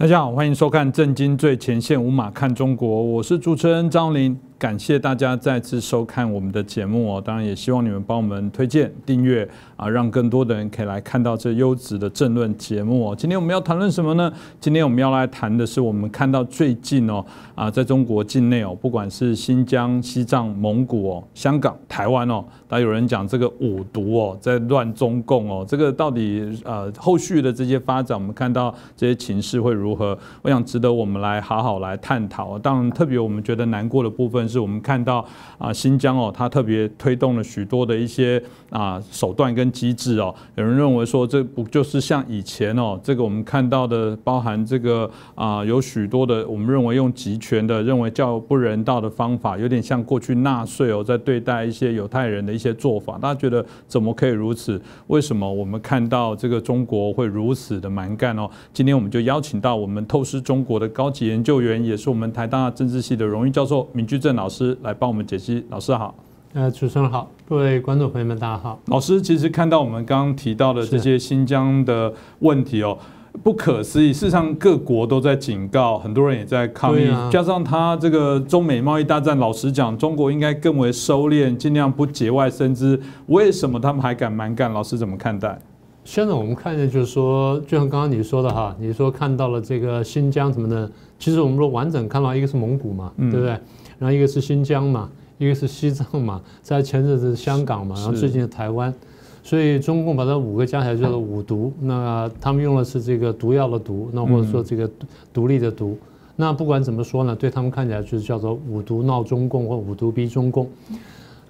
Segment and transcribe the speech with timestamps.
[0.00, 4.34] 大家好，欢迎收看《震惊最前线》，无马看中国，我是主持人张琳。
[4.60, 13.16] 感谢大家再次收看我们的节目哦，当然也希望你们帮我们推荐、订阅啊，让更多的人可以来看到这优质的政论节目哦。
[13.16, 14.30] 今天我们要谈论什么呢？
[14.60, 30.18] 今天我们要来谈的是我们看到最近哦啊，在中国境内哦，不管是新疆、西藏、蒙古哦、香港、台湾哦，当有人讲这个五毒哦，在乱中共哦，这个到底呃后续的这些发展，我们看到这些情势会如何？
[30.42, 32.58] 我想值得我们来好好来探讨。
[32.58, 34.49] 当然，特别我们觉得难过的部分。
[34.50, 35.24] 是我们看到
[35.56, 40.34] 啊，新疆哦，它特别推动了许多的一些啊手段跟机制哦。
[40.56, 53.18] 有人认为说，这不就是像以前哦，这个我们看到的，包含这个啊，有许多的我们认为用集权的、认为较不人道的方法，有点像过去纳粹哦，在对待一些犹太人的一些做法。
[53.18, 54.80] 大家觉得怎么可以如此？
[55.08, 58.48] 为什么我们看到这个中国会如此的蛮干哦？
[58.72, 64.30] 今天我们就邀请到我们透视中国的高级研究员，也是我们台大政治系的荣誉教授闵居正。
[64.40, 65.62] 老师来帮我们解析。
[65.68, 66.14] 老师好，
[66.54, 68.80] 呃，主持人好，各位观众朋友们，大家好。
[68.86, 72.96] 老师其实看到我们刚刚提到的这些新疆的问题哦，
[73.42, 74.14] 不可思议。
[74.14, 77.10] 事实上，各国都在警告，很多人也在抗议。
[77.30, 82.98] 加上他这个中美贸易大战，老实讲，中国应该更为收敛，尽量不节外生枝。
[83.26, 84.72] 为什么他们还敢蛮干？
[84.72, 85.60] 老师怎么看待？
[86.02, 93.54] 现在我们看见就是说，就像刚刚你说的哈，你说看到了这个新疆什么的，其实我们说完整看到一个是蒙古嘛，对不对？
[94.00, 98.92] 然后一个是新疆嘛，一个是西藏嘛， 在前阵子香港嘛，然后最近的台湾，
[99.42, 101.70] 所以中共把这五个加起来叫做五毒。
[101.80, 104.90] 那他们用的是这个毒药的毒，那或者说这个
[105.32, 105.96] 独立的毒。
[106.34, 110.66] 那不管怎么说呢，对他们看起来就是叫做五毒闹中共或五毒逼中共。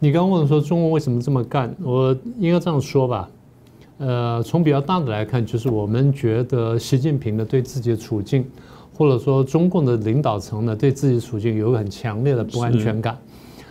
[0.00, 3.31] 你刚刚问说中共为什么这么干，我应该这样说吧。
[3.99, 8.44] 呃，从比较大的来看，就是我们觉得习近平的对自己的处境。
[9.00, 13.16] 或者说，中共的领导层呢，对自己处境有很强烈的不安全感。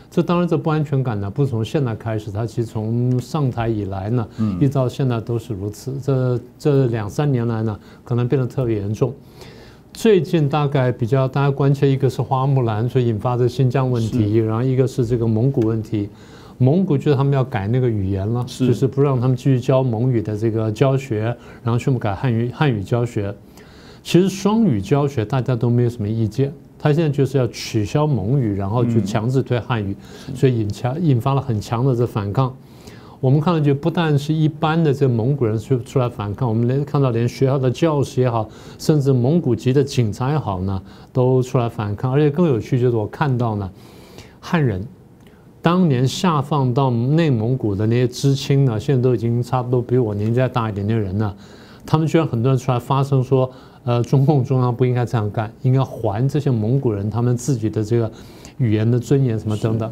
[0.09, 4.27] 这当然，这不安全感呢，不是从现在开始，它其实从上台以来呢，
[4.59, 5.93] 一直到现在都是如此。
[6.01, 9.13] 这这两三年来呢，可能变得特别严重。
[9.93, 16.09] 最近大概比较大家关切，一个是花木兰所引发的新疆问题，然后一个是这个蒙古问题。
[16.57, 23.31] 蒙古就是他们要改那个语言了，就是不让他们继续教蒙语的这个教学，然后全部改汉语汉语教学。
[24.09, 29.95] 其实双语教学大家都没有什么意见，他现在就是要取消蒙语，然后就强制推汉语，
[30.33, 32.51] 所以引强引发了很强的这反抗。
[33.19, 38.49] 我们看到就不但是一般的这蒙古人出出来反抗，我们连看到连学校的教师也好，
[38.79, 40.81] 甚至蒙古籍的警察也好呢，
[41.13, 42.11] 都出来反抗。
[42.11, 43.69] 而且更有趣就是我看到呢，
[44.39, 44.83] 汉人
[45.61, 51.35] 当年下放到内蒙古的那些知青呢，现在都已经差不多比我年纪再大一点的人了，
[51.85, 53.47] 他们居然很多人出来发声说。
[53.85, 58.11] 呃，中共中央不应该这样干，应该还这些蒙古人他们自己的这个
[58.57, 59.91] 语言的尊严什么等等。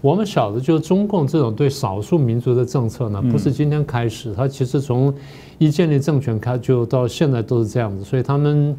[0.00, 5.12] 我们晓得，就是中共这种对少数民族的政策呢，不是今天开始，它其实从
[5.56, 8.04] 一建立政权开就到现在都是这样子。
[8.04, 8.76] 所以他们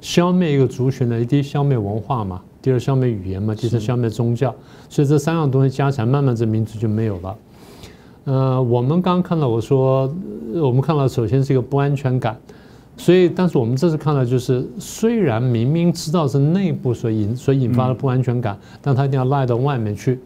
[0.00, 4.54] 消灭一个族群呢，第一消灭文化嘛，第二消灭语言嘛，第三消灭宗教。
[4.88, 7.36] 所以这三样东西加起来，慢慢这民族就没有了。
[8.24, 10.10] 呃，我们刚刚看到我说，
[10.54, 12.34] 我们看到首先是一个不安全感。
[12.96, 20.18] 所以，但是我们这次看到，就是虽然明明知道是内部所引所引发的不安全感，但他一定要赖到外面去。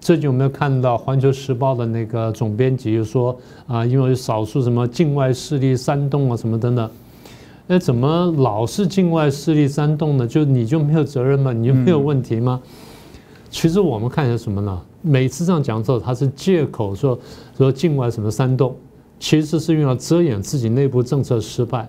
[0.00, 3.36] 最近有没有看到《环球时报》的那个总编辑就说
[3.66, 6.90] 啊，因为少数什么境外势力煽动啊什么等等，
[7.66, 10.26] 那怎么老是境外势力煽动呢？
[10.26, 11.52] 就你就没有责任吗？
[11.52, 12.60] 你就没有问题吗？
[13.50, 14.80] 其实我们看见什么呢？
[15.02, 17.18] 每次这样讲之后，他是借口说
[17.56, 18.76] 说境外什么煽动，
[19.18, 21.88] 其实是用来遮掩自己内部政策失败。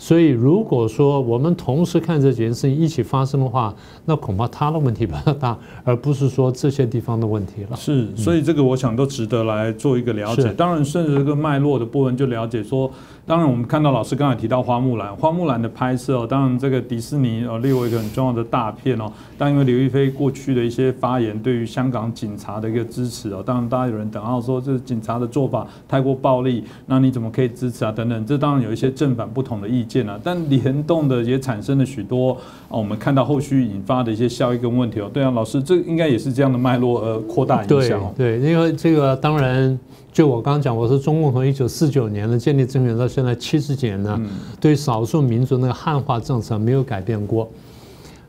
[0.00, 3.72] 所以，如果说我们同时看这几件事情一起发生的话，
[4.06, 7.76] 那恐怕他的问题比较大，而不是说这些地方的问题了。
[7.76, 10.54] 是，所以这个我想都值得来做一个了解。
[10.54, 12.90] 当然，顺着这个脉络的部分就了解说。
[13.26, 19.12] 当然，我们看到老师刚才提到花木兰，花木兰的拍摄哦，当然这个迪士尼呃列为一个很重要的大片哦。
[19.36, 27.92] 但因为刘亦菲过去的一些发言，对于香港警察的一个支持哦，当然大家有人等号说这警察的做法太过暴力，那你怎么可以支持啊？
[27.92, 30.18] 等等，这当然有一些正反不同的意见啊。
[30.22, 32.32] 但联动的也产生了许多
[32.68, 35.10] 啊，我们看到后续引发的一些效益跟问题哦。
[35.12, 38.12] 对啊，老师，这应该也是这样的脉络而扩大影响哦。
[38.16, 39.78] 对，因为这个当然。
[40.12, 44.20] 就我刚刚讲，我说中共从一九四九年的建立政权到现在七十几年呢，
[44.60, 47.48] 对少数民族那个汉化政策没有改变过。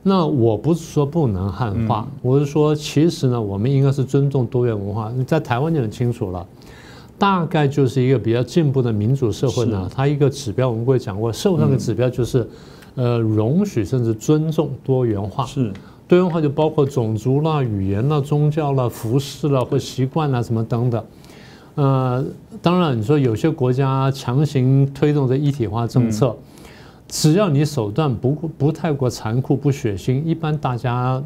[0.03, 5.11] 那我不是说不能汉化，我是说其实呢，我们应该是尊重多元文化。
[5.17, 6.45] 你在台湾就很清楚了，
[7.21, 12.49] 大概就是一个比较进步的民主社会呢，它一个指标我们会讲过，社会上的指标就是
[12.95, 15.45] 呃，容许甚至尊重多元化。
[15.45, 15.71] 是
[16.07, 21.05] 多元化就包括种族啦、语言啦、宗教啦、服饰啦或习惯啦什么等等。
[21.75, 22.25] 呃，
[22.59, 26.35] 当然你说有些国家强行推动这一体化政策，
[27.07, 31.21] 只要你手段不不太过残酷、不血腥，一般大家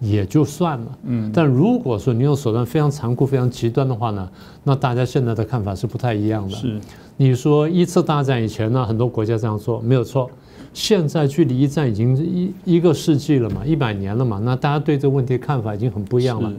[0.00, 0.98] 也就算了。
[1.04, 1.30] 嗯。
[1.32, 4.28] 但如果说你用手段非常残酷、非常极端的话呢，
[4.64, 6.56] 那大家现在的看法是不太一样的。
[6.56, 6.80] 是。
[7.16, 10.28] 你说一次大战以前呢，很多国家这样做没有错。
[10.72, 16.52] 现在距离一战已经一一个世纪了嘛，一百年了嘛，那大家对这个问题的看法已经很不一样了。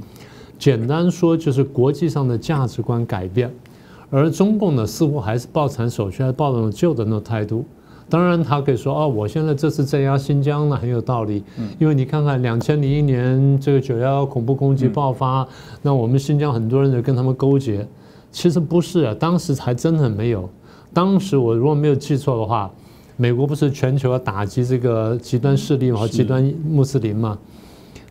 [0.60, 3.52] 简单说就是国际上的价值观改变，
[4.10, 7.66] 而中共呢似乎还是抱残守缺，还抱那种旧的那种态度。
[8.12, 11.42] 当然他可以说哦，我现在这次镇压新疆呢很有道理，
[11.80, 15.48] 因为你看看两千零一年这个九幺幺恐怖攻击爆发，
[15.82, 17.88] 那我们新疆很多人就跟他们勾结，
[18.30, 20.50] 其实不是啊，当时还真的没有。
[20.94, 22.70] 当时我如果没有记错的话。
[23.18, 27.38] 美国不是全球要打击这个极端势力和极端穆斯林嘛？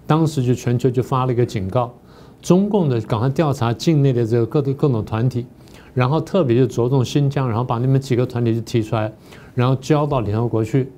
[0.07, 1.93] 当时就全球就发了一个警告，
[2.41, 5.47] 中共的赶快调查境内的这个各种各种团体，
[5.95, 9.11] 然后特别就着重新疆，然后把你们几个团体就提出来，
[9.55, 10.91] 然后交到联合国去。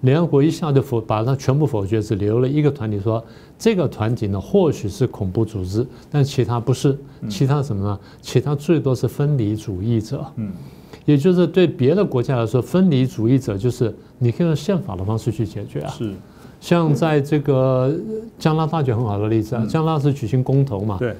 [0.00, 3.24] 联合国一下就否把它全部否决，只留了一个团体说
[3.56, 8.00] 这个团体呢或许是恐怖组织，但其他不是，其他什么呢？
[8.20, 10.26] 其他最多是分离主义者。
[10.34, 10.50] 嗯。
[11.04, 15.88] 也就是对别的国家来说，分离主义者就是你可以用宪法的方式去解决啊。
[15.90, 16.12] 是，
[16.60, 17.94] 像在这个
[18.40, 20.96] 加拿大就很好的例子啊，加拿大是举行公投嘛。
[20.98, 21.14] 对。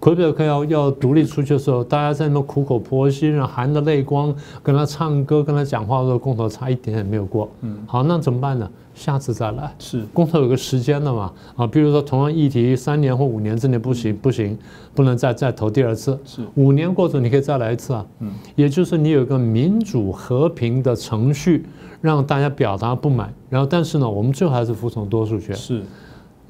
[0.00, 7.50] 魁北克要要独立出去的时候，大家在那苦口婆心，然后含着泪光跟他唱歌、跟他讲话的时候，公投差一点也没有过。
[7.62, 7.76] 嗯。
[7.86, 8.70] 好，那怎么办呢？
[8.94, 9.74] 下次再来。
[9.78, 10.04] 是。
[10.12, 14.56] 公投有个时间的嘛啊，比如说同样议题三年或五年之内不行不行，
[14.94, 16.16] 不能再再投第二次。
[16.24, 16.42] 是。
[16.54, 21.66] 五年过程你可以再来一次啊，嗯，也就是你有一个民主和平的程序
[22.00, 25.56] 让大家表达不满，然后但是呢，我们最后还是服从多数权。
[25.56, 25.82] 是，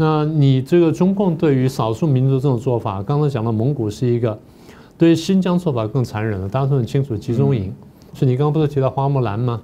[0.01, 4.39] 那你这个中共对于少数民族这种做法，刚才讲到蒙古是一个，
[4.97, 7.75] 对于新疆做法更残忍了，大家都很清楚集中营，
[8.15, 9.61] 所以你刚刚不是提到花木兰吗？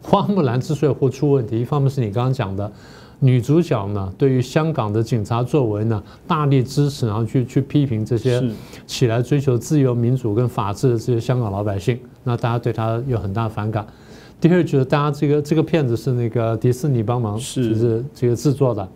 [0.00, 2.72] 花木兰之所以会出问题，一方面是你刚刚讲的，
[3.18, 8.42] 女主角呢对于香港的警察作为呢大力支持，然后去去批评这些
[8.86, 13.86] 起来追求自由民主跟法治的这些香港老百姓，那大家对她有很大反感。
[14.40, 18.88] 第二就是大家这个这个片子是那个迪士尼帮忙就是这个制作的，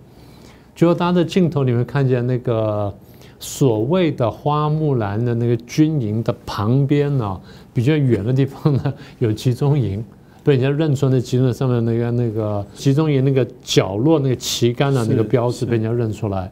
[0.75, 2.93] 就大家的镜头里面看见那个
[3.39, 7.41] 所谓的花木兰的那个军营的旁边呢，
[7.73, 10.05] 比较远的地方呢 有集中营。
[10.45, 16.51] 被人家认出那集中营上面那个那个集中营那个角落那个旗杆的那个标志被人家认出来，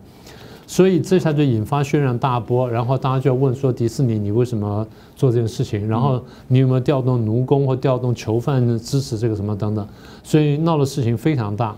[0.64, 5.88] 所以这下就引发轩然大波，然后大家就要问说迪士尼你为什么做这件事情？
[5.88, 9.84] 然后你有没有调动奴工或调动囚犯支持这个什么等等？
[10.22, 11.74] 所以闹的事情非常大。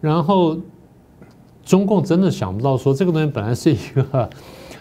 [0.00, 0.56] 然后
[1.68, 4.28] 中共真的想不到说这个东西本来是一个。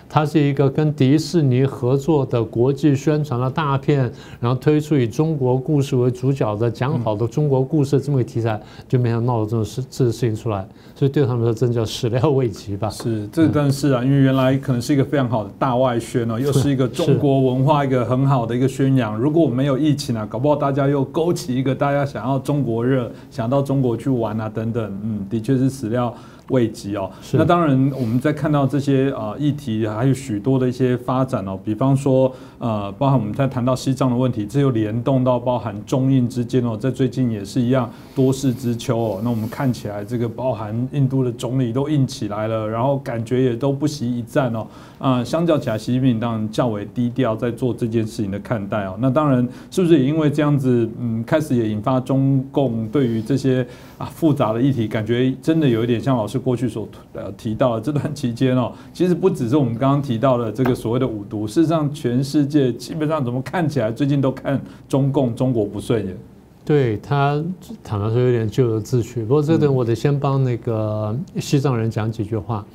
[0.10, 10.66] 它是一个跟迪士尼合作的国际宣传的大片，然后推出以中国故事为主角的讲好的中国故事这么个题材，就没想到闹这种事这事情出来，
[10.96, 12.90] 所以对他们说真叫始料未及吧。
[12.90, 19.20] 是，这但是啊，因为原来可能是一个非常好的大外宣哦，又是一个中国文化一个很好的一个宣扬。
[19.20, 26.16] 如果我没有疫情啊，搞不好大家又勾起一个大家想要中国热，想到中国去玩啊等等，嗯，的确是始料。
[26.50, 39.22] 未及哦，那当然，我们在看到这些啊议题，还有许多的一些发展哦，比方说呃，包含我们在谈到西藏的问题，这又联动到包含中印之间哦，在最近也是一样多事之秋哦。
[39.24, 44.66] 那我们看起来这个包含印度的总理都硬起来了，然后感觉也都不惜一战哦。
[45.00, 48.96] 啊，相较起来，习近平当然较为低调，在做这件事情的看待哦。
[49.00, 66.16] 那当然，是不是也因为这样子，嗯，开始也引发中共对于这些啊复杂的议题，感觉真的有一点像老师过去所呃提到的这段期间哦， 其实不只是我们刚刚提到的这个所谓的五毒，事实上全世界基本上怎么看起来最近都看中共中国不顺眼。
[66.64, 67.42] 对他
[67.84, 72.66] 坦白说有点咎由自取，不过这等我得先帮那个西藏人讲几句话。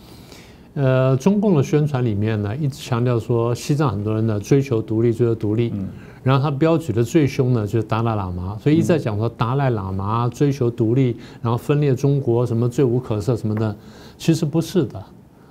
[0.74, 5.70] 呃，中共的宣传里面呢，一直强调说西藏很多人呢追求独立，追求独立。
[5.74, 5.86] 嗯。
[6.22, 13.74] 然后他标举的最凶呢，就是达赖喇嘛，所以一再讲说达赖喇嘛追求独立，然后分裂中国，什么罪无可赦什么的。
[14.16, 15.02] 其实不是的，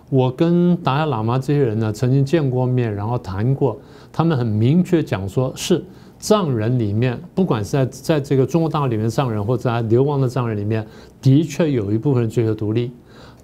[0.09, 3.77] 我跟达赖喇嘛这些人呢曾经见过面，然后谈过，
[4.13, 5.83] 他们很明确讲说，是
[6.17, 10.87] 藏人里面，不管是在在这个中国大陆里面藏人，或者在流亡的藏人里面，
[11.21, 12.91] 的确有一部分人追求独立。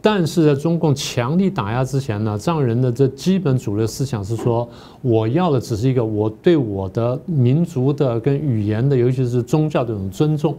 [0.09, 4.65] 但是在中共强力打压之前呢，藏人的这基本主流思想是说，
[5.01, 10.55] 我要的只是一个我对我的民族的跟语言的，尤其是宗教的这种尊重。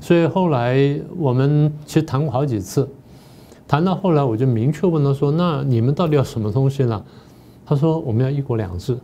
[0.00, 2.88] 所以后来我们其实谈过好几次，
[3.68, 7.00] 谈到后来我就明确问他说：“那你们到底要什么东西呢？”
[7.64, 8.98] 他说：“我们要一国两制。”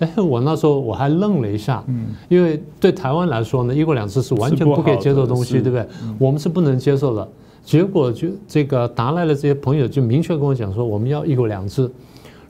[0.00, 5.86] 哎，我那时候我还愣了一下，嗯，因为对台湾来说呢，一国两制是完全不可以接受的东西，对不对？
[6.18, 7.28] 我们是不能接受的。
[7.68, 11.90] 结果就这个达赖的这些朋友就明确跟我讲说，我们要一国两制。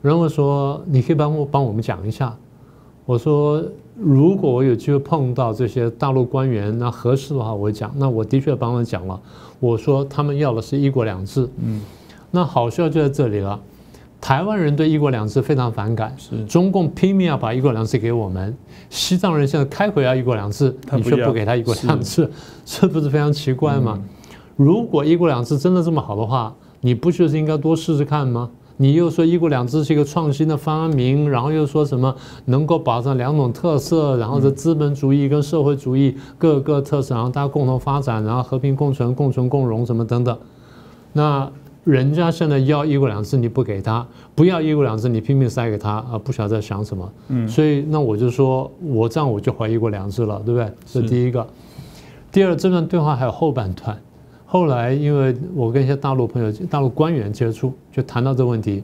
[0.01, 2.33] 然后说你可以帮我帮我们讲一下。
[3.05, 3.61] 我说
[3.97, 7.91] 如果我有机会碰到这些大陆官员，那合适的话我讲。
[7.97, 9.19] 那我的确帮他们讲了。
[9.59, 11.45] 我说他们要的是一国两制。
[11.61, 11.81] 嗯，
[12.31, 13.59] 那好笑就在这里了。
[14.21, 18.55] 台湾人对一国两制非常反感，是中共拼命要把一国两制给我们。
[18.89, 22.31] 西藏人现在开回要一国两制，你却不给他一国两制，
[22.63, 24.01] 这 不是非常奇怪吗？
[24.59, 28.49] 如果一国两制真的这么好的话，你不就是应该多试试看吗？
[28.75, 32.13] 你又说一国两制是一个创新的发明，然后又说什么
[32.43, 40.37] 能够保障两种特色，然后这资本主义跟社会主义各个特色，然后大家共同发展，然后和平共存、共存共荣什么等等，
[41.13, 41.49] 那。
[41.85, 46.21] 人家现在要一国两制，你不给他；不要一国两制，你拼命塞给他啊！
[46.23, 47.11] 不晓得在想什么。
[47.29, 50.71] 嗯，所以那我就说，我这样我就怀疑过两制了，对不对？
[50.85, 51.47] 这第一个。
[52.31, 53.97] 第二，这段对话还有后半段。
[54.51, 58.83] 后来，因为我跟一些大陆朋友、大陆官员接触，就谈到这个问题，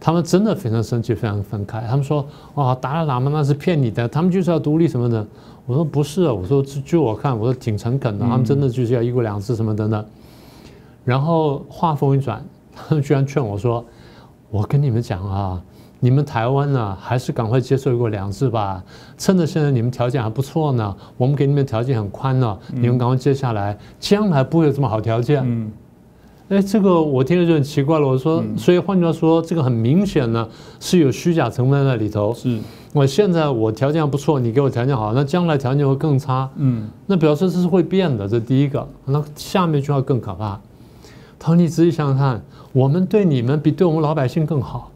[0.00, 1.86] 他们真的非常生气，非常愤慨。
[1.86, 2.26] 他们说
[2.56, 5.26] ：“哇，达赖喇嘛那是骗你的，他们就是要独立什么的。”
[5.66, 10.02] 我说：“不是啊，我说据我看，我说挺诚恳的，他们真的就是要一国两制什么等等。”
[11.04, 12.42] 然后话锋一转，
[12.74, 13.84] 他们居然劝我说
[14.50, 15.62] ：“我跟你们讲啊，
[16.00, 18.82] 你们台湾呢，还是赶快接受一国两制吧。
[19.16, 25.70] 趁着现在你们条件还不错呢，我们给你们条件很宽呢，你们赶快接下来，将来不会有这么好条件。”嗯，
[26.50, 28.06] 哎，这个我听了就很奇怪了。
[28.06, 32.32] 我说，所以换句话说，这个很明显呢是有虚假成分在里头。
[32.32, 32.58] 是，
[32.92, 36.48] 我现在我条件不错，你给我条件好，那将来条件会更差。
[36.56, 38.28] 嗯，那表示这是会变的。
[38.28, 40.60] 这第一个，那下面一句话更可怕。
[41.40, 44.90] 他说：“你仔细想想看，我们对你们比对我们老百姓更好。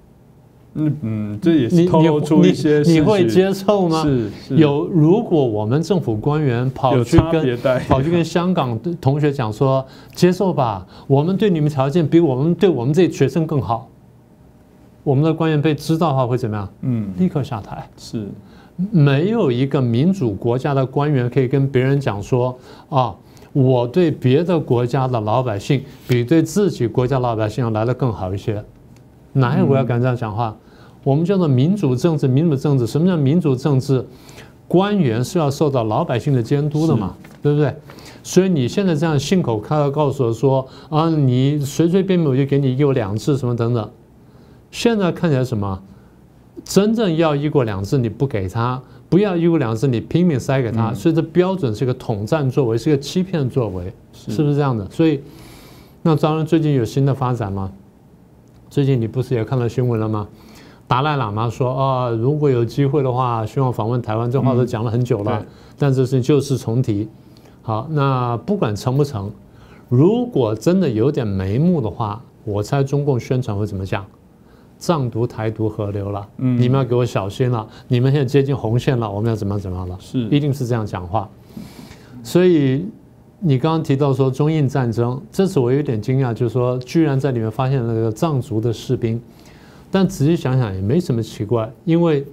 [0.74, 4.02] 嗯嗯，这也是透露出一些你会接受吗？
[4.02, 13.88] 是有，如果我们政府官员跑去跟跑去跟香港的同学讲说，接受吧，我们对你们条件比我们对我们这学生更好，
[15.04, 16.68] 我们的官员被知道的话会怎么样？
[16.82, 17.88] 嗯，立刻下台。
[17.96, 18.26] 是，
[18.90, 23.14] 没有一个民主国家的官员可以跟别人讲说啊。”
[23.54, 28.64] 我对别的国家的老百姓比对自己国家老百姓要来的更好一些，
[29.32, 30.56] 哪有国家敢这样讲话？
[31.04, 34.04] 我们叫做民主政治，民主政治什么叫民主政治？
[34.68, 37.74] 官员是要受到老百姓的监督的嘛，对不对？
[38.22, 43.90] 所以你现在这样信口开河告诉我说啊，你随随便便我就给你一国两制什么等等，
[44.70, 45.82] 现在看起来什么？
[46.64, 48.80] 真正要一国两制你不给他？
[49.10, 54.88] 不要一国两制，你拼命塞给他，所以这标准是一个统战作为，是一个欺骗作为，是不是这样的？
[54.90, 55.20] 所以，
[56.00, 57.70] 那当然最近有新的发展吗？
[58.72, 60.26] 最近你不是也看到新闻了吗？
[60.88, 65.44] 达赖喇嘛说啊，如果有机会的话，希望访问台湾，这话都讲了很久了，
[65.78, 67.06] 但这是旧事重提。
[67.60, 69.30] 好，那不管成不成，
[69.90, 74.06] 如果真的有点眉目的话，我猜中共宣传会怎么讲？
[74.78, 77.68] 藏独台独合流了，嗯，你们要给我小心了。
[77.88, 79.98] 你们现在接近红线了，我们要怎么样怎么样了？
[80.00, 81.28] 是，一定是这样讲话。
[82.22, 82.86] 所以
[83.44, 89.20] 你刚刚提到说中印战争，这次我有点惊讶，就是说居然在里面发现那个藏族的士兵。
[89.90, 92.24] 但仔细想想也没什么奇怪，因为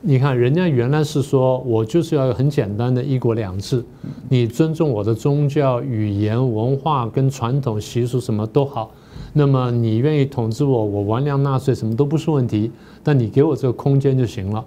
[0.00, 3.84] 你看人家原来是说我就是要很简单的一国两制，
[4.30, 8.90] 你尊重我的宗教、语言、文化跟传统习俗什么都好。
[9.34, 12.72] 那么你愿意统治我，我完粮纳税什么都不是问题，
[13.04, 14.64] 但你给我这个空间就行了。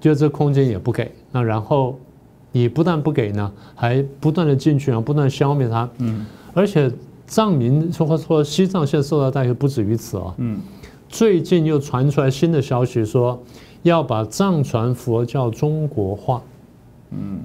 [0.00, 1.96] 就这空间也不给，那然后
[2.54, 5.86] 你不但不给呢，还不断的进去然后，不断消灭它。
[5.98, 6.24] 嗯。
[6.54, 6.90] 而且
[7.26, 10.32] 藏民说说西藏现在受到待遇不止于此啊。
[10.38, 10.58] 嗯。
[11.08, 13.42] 最近又传出来新的消息，说
[13.82, 16.40] 要把藏传佛教中国化。
[17.10, 17.40] 嗯。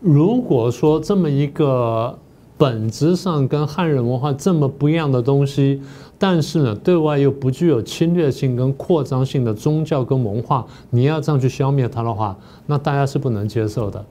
[0.00, 2.18] 如果说这么一个。
[2.60, 5.80] 本质上跟汉人文化这么不一样的东西，
[6.18, 14.04] 但是呢，对外又不具有侵略性跟扩张性的宗教跟文化，你要这样去消灭它的话，那大家是不能接受的。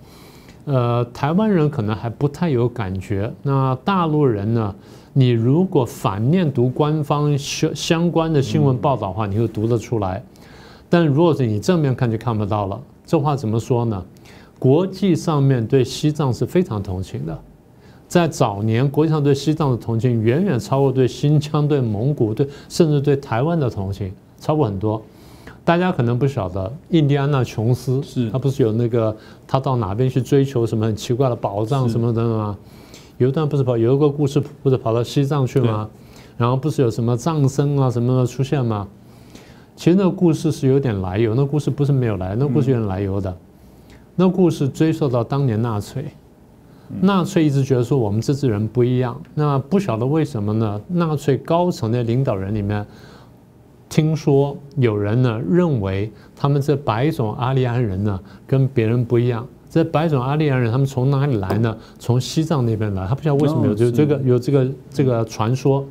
[0.72, 4.76] 呃，台湾人可能还不太有感觉，那大陆人呢？
[5.14, 10.24] 你如果反面读官方相相关的新闻报道的话，你会读得出来。
[10.88, 12.80] 但如果是你正面看就看不到了。
[13.04, 14.06] 这话怎么说呢？
[14.60, 17.36] 国际上面对西藏是非常同情的。
[18.08, 25.02] 在早年国际上对西藏的同情远远超过对新疆、对蒙古、对甚至对台湾的同情，超过很多。
[25.64, 32.58] 大家可能不晓得，印第安纳琼斯是他不是有那个他到哪边去追求什么很奇怪的宝藏什么等等吗？
[33.18, 35.88] 有一段不是跑有一个故事不是跑到西藏去吗？
[36.38, 38.88] 然后不是有什么藏僧啊什么的出现吗？
[39.76, 43.38] 其实那个故事是有点来由，那故事不是没有来，那故事有点来由的。
[44.16, 46.06] 那故事追溯到当年纳粹，
[47.02, 50.82] 纳粹一直觉得说我们这支人不一样，那不晓得为什么呢？
[50.88, 52.86] 纳粹高层的领导人里面。
[53.90, 59.46] 听说有人呢认为他们这白种阿利安人呢跟别人不一样。
[59.70, 61.76] 这白种阿利安人他们从哪里来呢？
[62.00, 63.06] 从西藏那边来。
[63.06, 65.86] 他不晓得为什么有这这个有这个这个传说，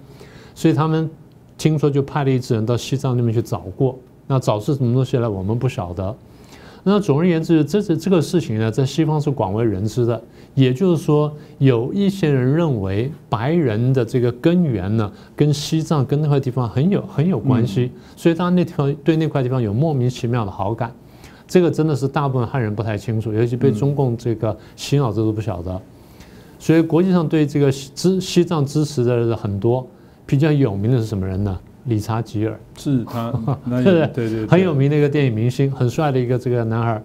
[0.54, 1.08] 所以他们
[1.56, 3.96] 听说就派了一支人到西藏那边去找过。
[4.26, 5.30] 那找是什么东西呢？
[5.30, 6.16] 我们不晓得。
[6.88, 10.20] 那总而言之，这这这个事情呢，在西方是广为人知的。
[10.54, 20.92] 也就是说，有一些人认为白人的这个根源呢，跟西藏跟那块地方很有很有关系，所以他那地方对那块地方有莫名其妙的好感。
[21.46, 25.80] 这个真的是大部分汉人不太清楚，尤其被中共这个洗脑，这都不晓得。
[26.58, 29.86] 所以国际上对这个支西藏支持的人很多，
[30.26, 31.56] 比较有名的是什么人呢？
[31.88, 33.32] 理查吉尔是他，
[33.68, 37.02] 对对对对，很有名的一个电影明星，很帅的一个这个男孩。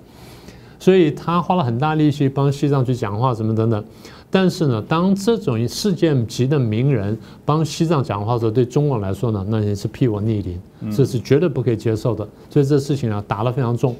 [0.79, 3.81] 所以他花了很大力气帮西藏去讲话，什么等等。
[4.29, 10.59] 但是呢，当这种世界级的名人帮西藏讲话的时候，对中国来说呢，那也是屁我逆鳞，
[10.91, 12.27] 这是绝对不可以接受的。
[12.49, 13.95] 所以这事情啊，打得非常重。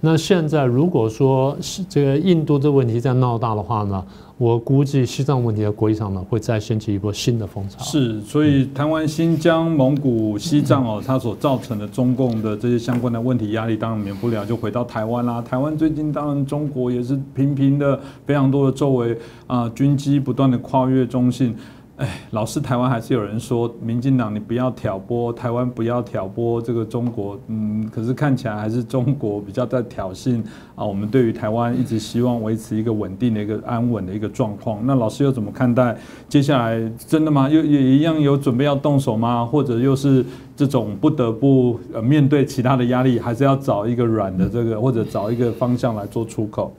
[0.00, 1.56] 那现在如果说
[1.88, 4.04] 这个印度这问题再闹大的话呢？
[4.36, 7.78] 我估计西藏问题的国际上呢，会再掀起一波新的风潮。
[7.84, 15.40] 是，所以台湾、新疆、蒙古、西藏哦，它所造成的中共的这些相关的问题压力，当然免不了就回到台湾啦。
[15.40, 21.54] 台湾最近当然中国也是频频的非常多的周围啊军机不断的跨越中性。
[21.96, 30.42] 哎，老是台湾还是有人说，民进党你不要挑拨台湾，不要挑拨这个中国，嗯，可是看起来还是中国比较在挑衅
[30.74, 30.84] 啊。
[30.84, 34.80] 我们对于台湾一直希望维持一个稳定的一个安稳的一个状况。
[34.84, 35.96] 那老师又怎么看待
[36.28, 37.48] 接下来真的吗？
[37.48, 39.46] 又也一样有准备要动手吗？
[39.46, 40.26] 或者又是
[40.56, 46.74] 这种不得不面对其他的压力，还是要找一个软的这个，或者找一个方向来做出口？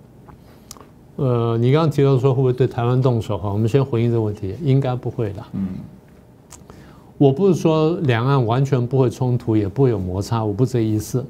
[1.17, 3.49] 呃，你刚刚提到说会不会对台湾动手哈？
[3.49, 5.41] 我们先回应这个问题，应该不会的。
[5.53, 5.69] 嗯，
[7.17, 11.25] 我不是说两岸完全不会冲突，也不会有摩擦，我不这意思。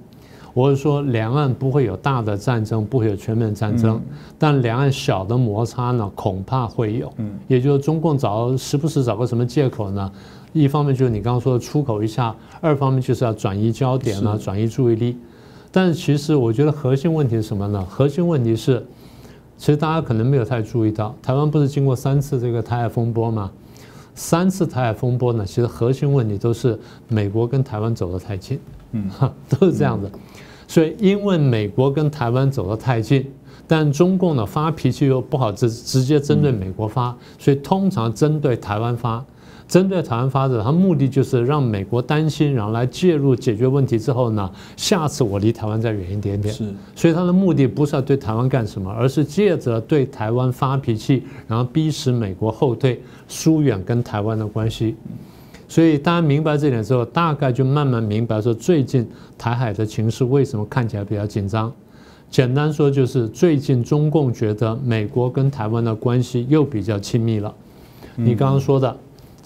[0.55, 4.01] 我是说两岸不会有大的战争，不会有全面战争，
[4.39, 7.13] 但两岸小的摩擦呢，恐怕会有。
[7.17, 10.11] 嗯，也就是中共找时不时找个什么借口呢？
[10.53, 15.15] 一方面就是你刚刚说的出口一下，二方面就是要转移焦点啊，转移注意力。
[15.71, 17.85] 但是其实我觉得核心问题是什么呢？
[17.87, 18.83] 核心问题是。
[19.57, 23.51] 其实大家可能没有太注意到，台湾不是经过三次这个台海风波吗？
[24.13, 28.59] 三次台海风波呢，其实核心问题都是美国跟台湾走得太近，
[28.91, 29.09] 嗯，
[29.49, 30.09] 都是这样子。
[30.67, 33.29] 所以因为美国跟台湾走得太近，
[33.67, 39.23] 但中共呢发脾气又不好直直接针对美国发，所以通常针对台湾发。
[39.75, 46.53] 针对台湾发展，它目的就是让美国担心，然后来介入解决问题之后呢，下次我离台湾再远一点点。
[46.53, 54.95] 是，所以它的目的不是要对台湾干什么，而是借着对台湾发脾气，然后逼使美国后退，疏远跟台湾的关系。
[55.67, 59.05] 所以大家明白这点之后，大概就慢慢明白说，最近
[59.37, 61.69] 台海的情势为什么看起来比较紧张。
[62.31, 67.53] 简单说就是最近中共觉得美国跟台湾的关系又比较亲密了。
[68.15, 68.95] 你刚刚说的。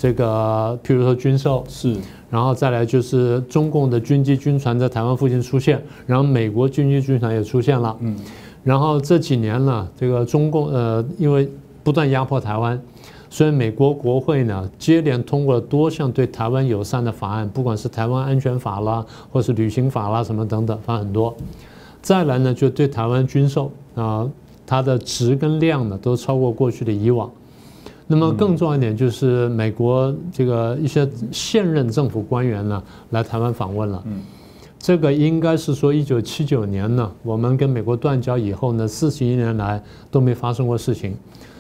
[0.02, 1.94] 这个，譬如说军售是，
[2.30, 8.16] 然后再来就是中共的军机、军船在台湾附近出现，然后美国军机、军船也出现了，嗯，
[8.64, 11.50] 然后这几年呢，这个中共呃，因为
[11.84, 12.82] 不断压迫台湾，
[13.30, 21.36] 所以美国国会呢接连通过了多项对台湾友善的法案，不管是台湾安全法啦，或是旅行法啦什么等等，法很多。
[22.02, 24.26] 再来呢，就对台湾军售啊，
[24.66, 27.30] 它的值跟量呢都超过过去的以往。
[28.12, 34.04] 那么更重要一点就是美国这个一些现任政府官员呢来台湾访问了，
[34.80, 41.16] 这个应该是说一九七九年呢，我们跟美国断交以后呢，四十一年来都没发生过事情，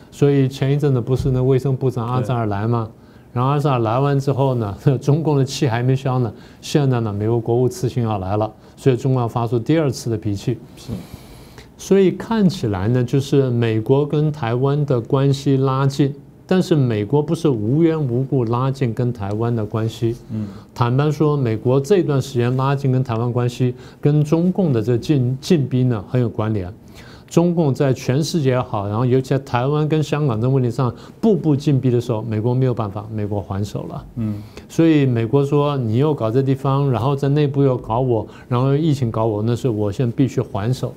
[0.09, 2.89] 所以前一阵子不是那卫生部长阿扎尔来吗？
[3.31, 10.57] 然后阿扎尔来完之后呢， 中共的气还没消呢，现在呢，美国国务次卿要来了，所以中共要发出第二次的脾气。
[10.75, 10.87] 是，
[11.77, 16.15] 所以看起来呢，就是美国跟台湾的关系拉近。
[16.51, 20.15] 但是美国不是无缘无故拉近跟台湾的关系。
[20.31, 26.73] 嗯，坦白说，美国这段时间拉近跟台湾关系，跟中共的这进进逼呢很有关联。
[27.27, 34.05] 中共在全世界也好，然后尤其在台湾跟香港这问题上步步进逼的时候，美国没有办法，美国还手了。
[34.15, 40.91] 嗯，所以美国说你又搞这地方，然后在内部又搞我，然后疫情搞我，那是我现在必须还手。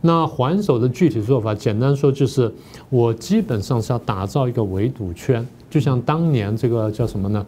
[0.00, 2.52] 那还手的具体做法，简单说就是
[2.88, 7.46] 我基本上是要打造一个围堵圈，就像当年这个叫什么呢？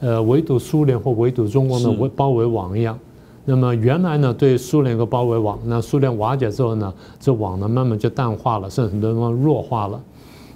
[0.00, 2.98] 呃，围堵苏联或围堵中国的围包围网一样。
[3.46, 10.00] 那么原来呢，对苏联有个包围网，那苏联瓦解之后呢，这网呢慢慢就淡化了，甚至很多地方弱化了。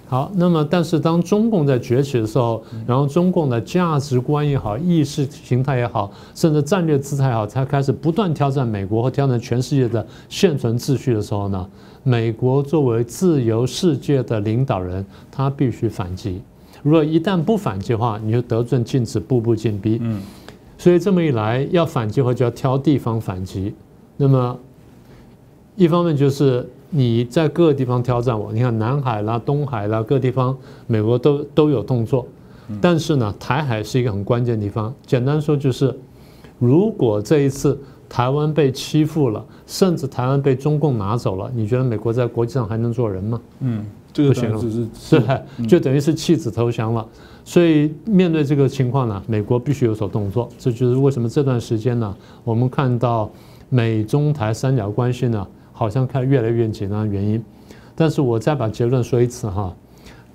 [0.07, 11.67] 好，那么但是当中共在崛起的时候，然后中共的价值观也好，意识形态也好，甚至战略姿态也好，才开始不断挑战美国和挑战全世界的现存秩序的时候呢，
[12.03, 16.41] 美国作为自由世界的领导人，他必须反击。
[16.83, 19.97] 如果一旦不反击的话，你就得寸进尺，步步紧逼。
[20.01, 20.21] 嗯。
[20.77, 23.73] 所以这么一来，要反击的话就要挑地方反击。
[24.17, 24.59] 那么，
[25.75, 32.25] 一方面就是你在各个地方挑战我，你看南海啦、东海啦各地方，美国都都有动作。
[32.81, 34.93] 但是呢，台海是一个很关键的地方。
[35.05, 35.95] 简单说就是，
[36.59, 43.41] 如果这一次台湾被欺负了，甚至台湾被中共拿走了，你觉得美国在国际上还能做人吗？
[43.59, 43.85] 嗯。
[44.13, 47.05] 这个行是是，就等于是弃子投降了。
[47.43, 50.47] 所以面对这个情况呢，美国必须有所动作。
[50.57, 53.29] 这就是为什么这段时间呢，我们看到
[53.67, 55.45] 美中台三角关系呢，
[55.75, 57.43] 好像看越来越紧张的原因。
[57.93, 59.71] 但是我再把结论说一次哈，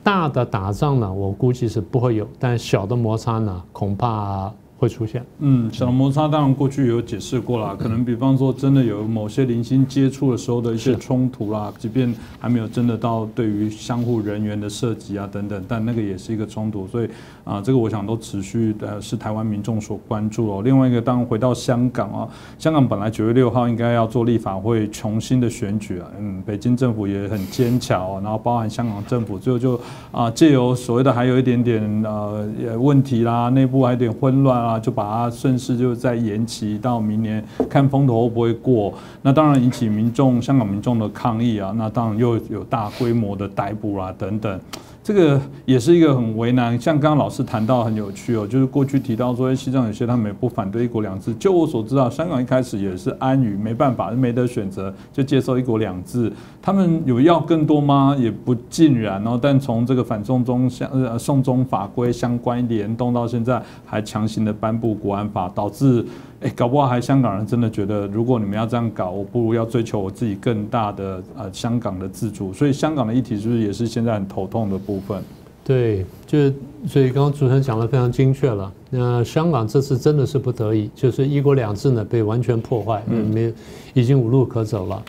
[0.04, 4.52] 大的打仗呢，我估计是不会有，但小的摩擦呢，恐怕。
[4.80, 17.10] 会出现，嗯，小摩擦当然过去有解释过了，可能比方说真的有某些零星接触的时候的一些冲突啦，即便还没有真的到对于相互人员的涉及啊等等，但那个也是一个冲突，所以
[17.50, 20.62] 啊，这个我想都持续的是台湾民众所关注哦。
[20.62, 29.80] 另外一个，当然回到香港啊，香港本来九月六号应该要做立法会重新的选举啊，嗯，北京政府也很坚强哦，然后包含香港政府最后就
[30.12, 34.78] 啊借由所谓的还有一点点呃问题啦，内部还有点混乱啊。
[34.80, 38.94] 就把它顺势就再延期到明年，看风头会不会过。
[39.20, 41.74] 那当然引起民众、香港民众的抗议啊。
[41.76, 44.60] 那当然又有大规模的逮捕啊等等。
[45.02, 51.34] 这个也是一个很为难，像刚刚老师谈到很有趣哦，就是过去提到说，西藏有些他们也不反对一国两制。
[51.34, 56.30] 就我所知道，香港一开始也是安于没办法，没得选择，就接受一国两制。
[56.60, 58.14] 他们有要更多吗？
[58.20, 59.38] 也不尽然哦。
[59.40, 66.04] 但从这个反送中相呃送中法规相关联动到现在，还强行的颁布国安法，导致。
[66.42, 72.50] 哎，搞不好还香港人真的觉得，如果你们要这样搞，我不如要追求我自己更大的呃香港的自主。
[72.52, 75.22] 所以香港的议题是不是也是现在很头痛的部分？
[75.62, 76.50] 对，就
[76.88, 78.72] 所以刚刚主持人讲的非常精确了。
[78.88, 83.52] 那香港这次真的是不得已，就是一国两制呢被完全破坏，没
[83.92, 85.00] 已经无路可走了。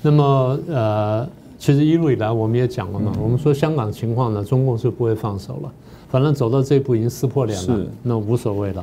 [0.00, 5.70] 那么呃，其实一路以来我们也讲了嘛，我们说香港情况呢，中共是不会放手了，
[6.08, 8.82] 反正走到这一步已经撕破脸了，那无所谓了。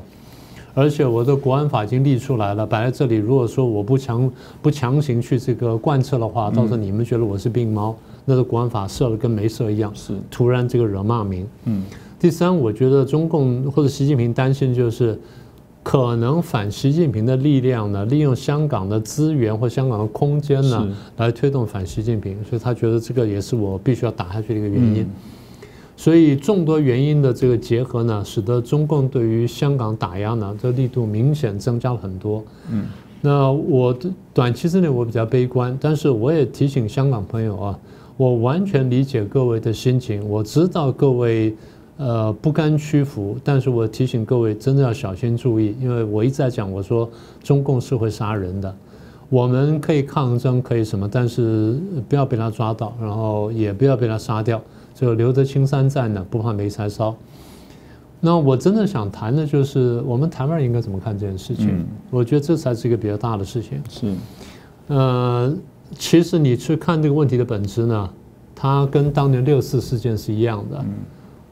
[0.77, 3.15] 而且我的国安法已经立出来了，摆在这里。
[3.15, 11.47] 如果说我不强不强行去这个贯彻的话，到时候你们觉得我是病猫，那个国安法设了跟没设一样，是突然这个惹骂名。
[11.65, 11.83] 嗯。
[12.19, 15.19] 第三，我觉得中共或者习近平担心就是，
[15.81, 20.87] 可能反习近平的力量呢，利用香港的资源或香港的空间呢，
[21.17, 25.07] 来推动反习近平，所以他觉得这个也是我必须要打下去的一个原因。
[25.99, 32.43] 所以众多原因的这个结合呢，使得中共对于香港打压呢，这力度明显增加了很多。
[32.71, 32.85] 嗯，
[33.19, 33.97] 那我
[34.31, 37.79] 短期之内我比较悲观，但是我也提醒香港朋友啊，
[38.15, 41.55] 我完全理解各位的心情，我知道各位
[41.97, 47.09] 呃不甘屈服，但是我提醒各位真的要小心注意，因为我一直在讲，我说
[47.43, 48.71] 中共是会杀人的，
[49.29, 51.75] 我们可以抗争，可以什么，但是
[52.07, 54.61] 不要被他抓到，然后也不要被他杀掉。
[54.99, 57.15] 就留得青山在呢，不怕没柴烧。
[58.19, 61.85] 那我真的想谈的就是，我们台湾人应该怎么看这件事情？
[62.09, 63.79] 我觉得这才是一个比较大的事情。
[63.87, 64.11] 是，
[64.87, 65.55] 呃，
[65.99, 68.09] 其实你去看这个问题的本质呢，
[68.55, 70.83] 它跟当年六四事件是一样的。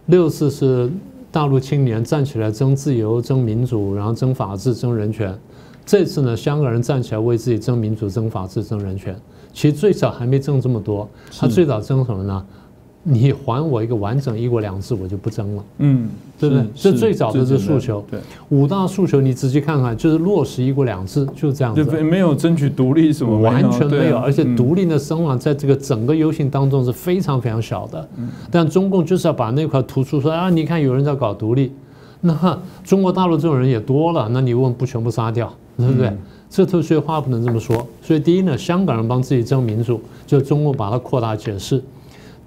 [0.08, 0.90] 六四是
[1.32, 5.38] 大陆青年站起来争自由、争民主，然后争法治、争人权。
[5.86, 9.16] 这次呢，香港人站起来为自己争民主、争法治、争人权。
[9.54, 11.08] 其实最早还没争这么多，
[11.40, 12.44] 他最早争什么呢？
[13.08, 15.64] 你还我一个完整一国两制，我就不争了。
[15.78, 16.66] 嗯，对不对？
[16.76, 18.04] 这最早的这诉求。
[18.10, 21.86] 对，五大诉求你仔细看看，就是落实一国两制，就这样子。
[21.86, 24.18] 对，没有争取独立什么，完全没有。
[24.18, 28.10] 而且独立的声望在这个整个游行当中是非常非常小的。
[28.18, 28.28] 嗯。
[28.50, 31.72] 但中共就是要把那块突出说啊，你看有人在搞独立，
[32.22, 36.12] 那中国大陆这种人也多了，那你问不全部杀掉，对不对？
[36.50, 37.86] 这特殊话不能这么说。
[38.02, 41.80] 所以第一呢，香港人帮自己争民主，就中共把它扩大解释；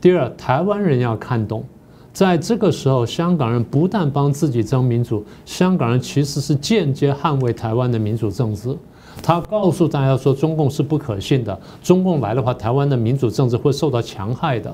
[0.01, 1.65] 第二，台湾人要看懂，
[2.13, 8.77] 在这个时候，香港人不但帮自己争民主，香港人其实是间接捍卫台湾的民主政治。
[9.21, 14.73] 他告诉大家说，中共是不可信的，中共来的话，台湾的民主政治会受到强害的。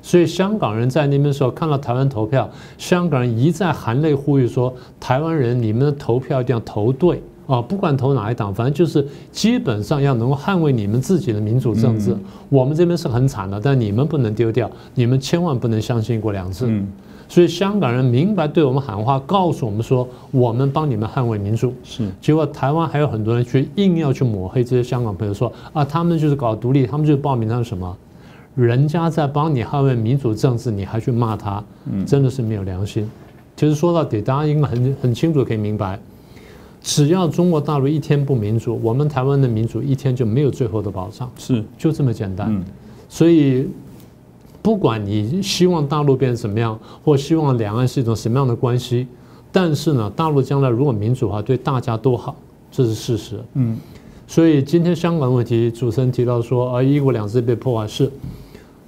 [0.00, 2.48] 所以香港人在那边时候看到台湾投票，
[2.78, 7.60] 香港人一再含泪呼吁说：“台湾人，你们的投票一定要投对啊！
[7.60, 12.16] 不管投哪一党，反正就是基本上要能够捍卫你们自己的民主政治。
[12.48, 16.70] 我们这边是很惨的，但你们不能丢掉，你们千万不能相信过两次。
[17.28, 21.72] 所以香港人明白对我们喊话，告诉我们说：我们帮你们捍卫民主。
[21.82, 27.96] 是结果台湾还有很多人去硬要去抹黑这些香港朋友，说啊，他们就是搞独立，他们就是报名他是什么？
[28.54, 31.64] 人家在帮你捍卫民主政治，你还去骂他，
[32.06, 33.10] 真的是没有良心。
[33.56, 35.98] 其实说到底，大家应该很很清楚可以明白，
[36.82, 41.30] 只要中国大陆一天不民主，我们台湾的民主一天就没有最后的保障。
[41.38, 42.62] 是，就这么简单。
[43.08, 43.68] 所以，
[44.60, 49.06] 不管你希望大陆变成什么样，或希望两岸是一种什么样的关系，
[49.50, 52.34] 但是呢，大陆将来如果民主化，对大家都好，
[52.70, 53.38] 这是事实。
[53.54, 53.76] 嗯。
[54.26, 58.10] 所以今天香港问题，主持人提到说，啊，一国两制被破坏是。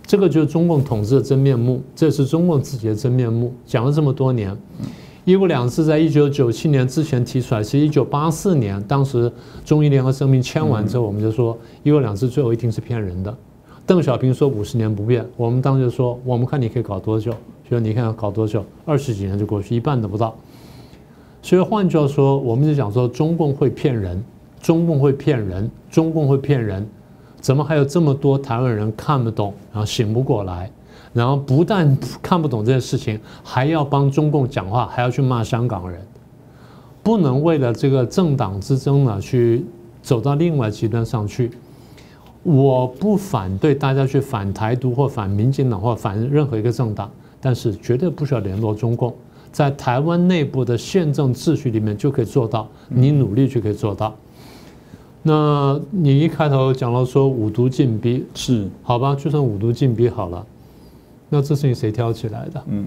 [0.06, 3.54] 这个就是中共统治的真面目，这是中共自己的真面目。
[3.66, 4.54] 讲了这么多年，
[5.24, 9.32] 一国两制在一九九七年之前提出来，是一九八四年，当时
[9.64, 13.34] 中英联合声明签完之后，我们就说一国两制最后一定是骗人的。
[13.86, 17.32] 邓小平说五十年不变，我们当时就说，我们看你可以搞多久？
[17.70, 18.62] 就你看搞多久？
[18.84, 20.36] 二十几年就过去，一半都不到。
[21.40, 24.22] 所以换句话说，我们就讲说，中共会骗人，
[24.60, 26.86] 中共会骗人，中共会骗人。
[27.40, 30.70] 怎么还有这么多台湾人看不懂，然后醒不过来，
[31.14, 35.98] 然后不但看不懂这件事情，还要帮中共讲话，还要去骂香港人，
[37.02, 39.64] 不能为了这个政党之争呢，去
[40.02, 41.52] 走到另外极端上去。
[42.42, 49.14] 我不反对大家去反台独或反民进党或反任何一个政党，但是绝对不需要联络中共，
[49.50, 54.14] 在台湾内部的宪政秩序里面就可以做到，你努力就可以做到。
[55.22, 60.44] 那你一开头讲到说五毒禁逼是好吧，就算五毒禁逼好了，
[61.34, 62.62] 那这事情谁挑起来的？
[62.68, 62.86] 嗯，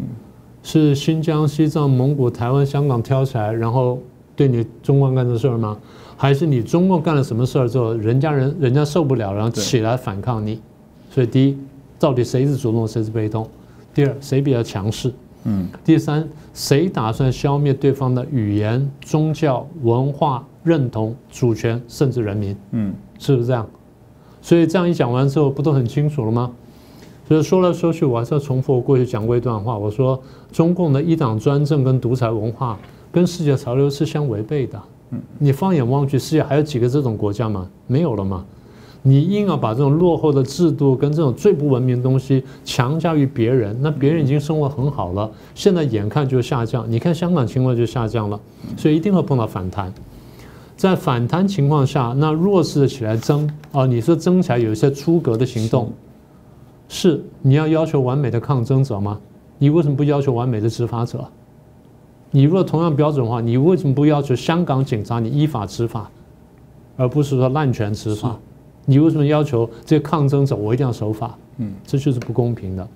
[0.63, 3.99] 是新疆、西藏、蒙古、台湾、香港挑起来，然后
[4.36, 5.77] 对你中共干的事儿吗？
[6.15, 10.62] 还是你中共干了什么事儿之后，人家人人家受不了，然后起来反抗你？
[11.10, 11.57] 所以第一，
[11.99, 13.47] 到底谁是主动，谁是被动？
[13.93, 15.13] 第二，谁比较强势？
[15.43, 20.45] 嗯，第三，谁打算消灭对方的语言、宗教、文化？
[20.63, 23.65] 认同主权，甚至人民，嗯，是不是这样？
[24.41, 26.51] 所以这样一讲完之后，不都很清楚了吗？
[27.28, 29.78] 所以说来说去，我还是要重复我过去讲过一段话。
[29.78, 30.18] 我说，
[30.52, 32.78] 中共的一党专政跟独裁文化，
[33.12, 34.82] 跟世界潮流是相违背的。
[35.12, 37.68] 嗯，你放眼望去，世界还有几个这种国家吗？
[37.86, 38.46] 没有了吗？
[39.04, 46.86] 你硬要把这种落后的制度跟这种最不文明的东西强加于别人，那别人已经生活很好了，现在眼看就下降。
[46.90, 48.40] 你看香港情况就下降了，
[48.76, 49.94] 所以一定会碰到反弹。
[50.76, 53.86] 在反弹情况下，那弱势的起来争啊！
[53.86, 55.92] 你说争起来有一些出格的行动，
[56.88, 59.19] 是你要要求完美的抗争者吗？
[59.58, 61.26] 你为什么不要求完美的执法者？
[62.32, 66.10] 你如果同样标准的话，你为什么不要求香港警察你依法执法，
[66.95, 68.38] 而不是说滥权执法？
[68.86, 71.38] 你为什么要求这些抗争者我一定要守法？
[71.58, 72.88] 嗯，这就是不公平的。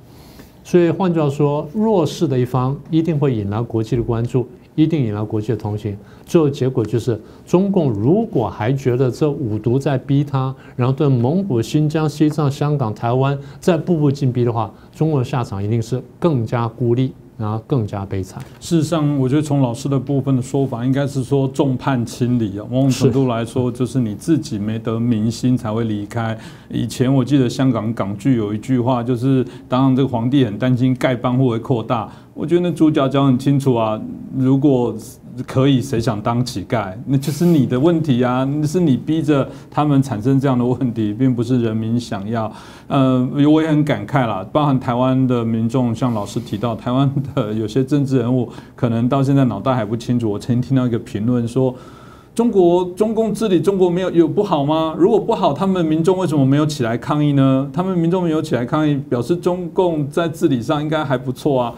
[0.72, 4.48] 所以换句话说，弱势的一方一定会引来国际的关注。
[4.74, 17.12] 一定引来国际的同情，最后结果就是中共如果还觉得这五毒在逼他，然后对蒙古、新疆、西藏、香港、台湾再步步进逼的话，中国的下场一定是更加孤立。
[17.42, 18.42] 然后更加悲惨。
[18.60, 22.66] 事实上，我觉得从老师的部分的说法，应该是说众叛亲离啊。
[22.70, 26.38] 某种程度来说，就是你自己没得民心才会离开。
[26.70, 32.08] 以前我记得香港港剧有一句话，就是当然这个皇帝很担心丐帮会扩大。
[32.34, 34.00] 我觉得那主角讲很清楚啊，
[34.38, 34.96] 如果。
[35.48, 36.94] 可以，谁想当乞丐？
[37.06, 38.44] 那就是你的问题啊！
[38.44, 42.52] 那是你逼着他们产生这样的问题，并不是人民想要。
[42.88, 50.30] 呃，我也很感慨啦，包含台湾的民众，像老师提到，台湾的有些政治人物可能到现在脑袋还不清楚。
[50.30, 51.74] 我曾经听到一个评论说
[52.36, 54.94] ：“中国中共治理中国没有有不好吗？
[54.98, 57.70] 如果不好，他们民众为什么没有起来抗议呢？
[57.72, 61.74] 他们民众没有起来抗议，表示中共在治理上应该还不错啊。”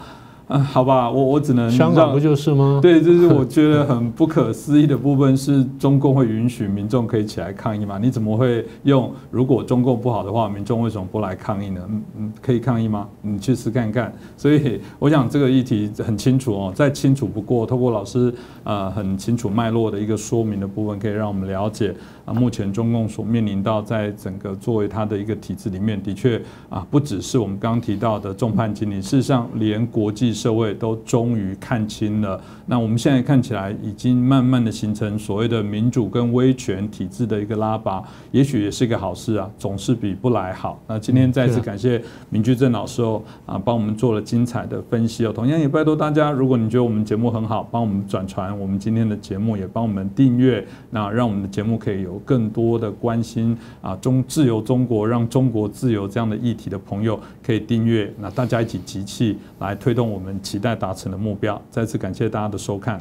[0.54, 2.78] 嗯，好吧，我我只能香港不就是吗？
[2.80, 7.98] 对，这是我觉得很不可思议的部分，是中共会允许民众可以起来抗议吗？
[8.00, 11.80] 你怎么会用如果中共不好的话，民众为什么不来抗议呢？
[11.88, 13.08] 嗯嗯，可以抗议吗？
[13.20, 14.12] 你去试看看。
[14.36, 21.92] 所以我想这个议题很清楚哦，再清楚不过，透过老师啊很清楚脉络的一个说明的部分，可以让我们了解
[22.24, 30.34] 啊，目前中共所面临到在整个作为它的一个体制里面，的确啊，不只是我们刚刚提到的众叛亲离，事实上连国际。
[30.34, 40.80] 社会都终于看清了，那我们现在看起来已经慢慢的形成所谓的民主跟威权体制的一个拉拔，也许也是一个好事啊，总是比不来好。
[40.88, 45.32] 那今天再次感谢明居正老师哦，啊，帮我们做了精彩的分析哦。
[45.32, 60.24] 同样也拜托大家，如果你觉得我们节目很好，帮我们转传我们今天的节目，也帮我们订阅，那让我们的节目可以有有更多的关心啊中自由中国，让中国自由这样的议题的朋友可以订阅，那大家一起集气来推动我们。
[60.24, 61.60] 我们期待达成的目标。
[61.70, 62.98] 再次感谢大家的收看。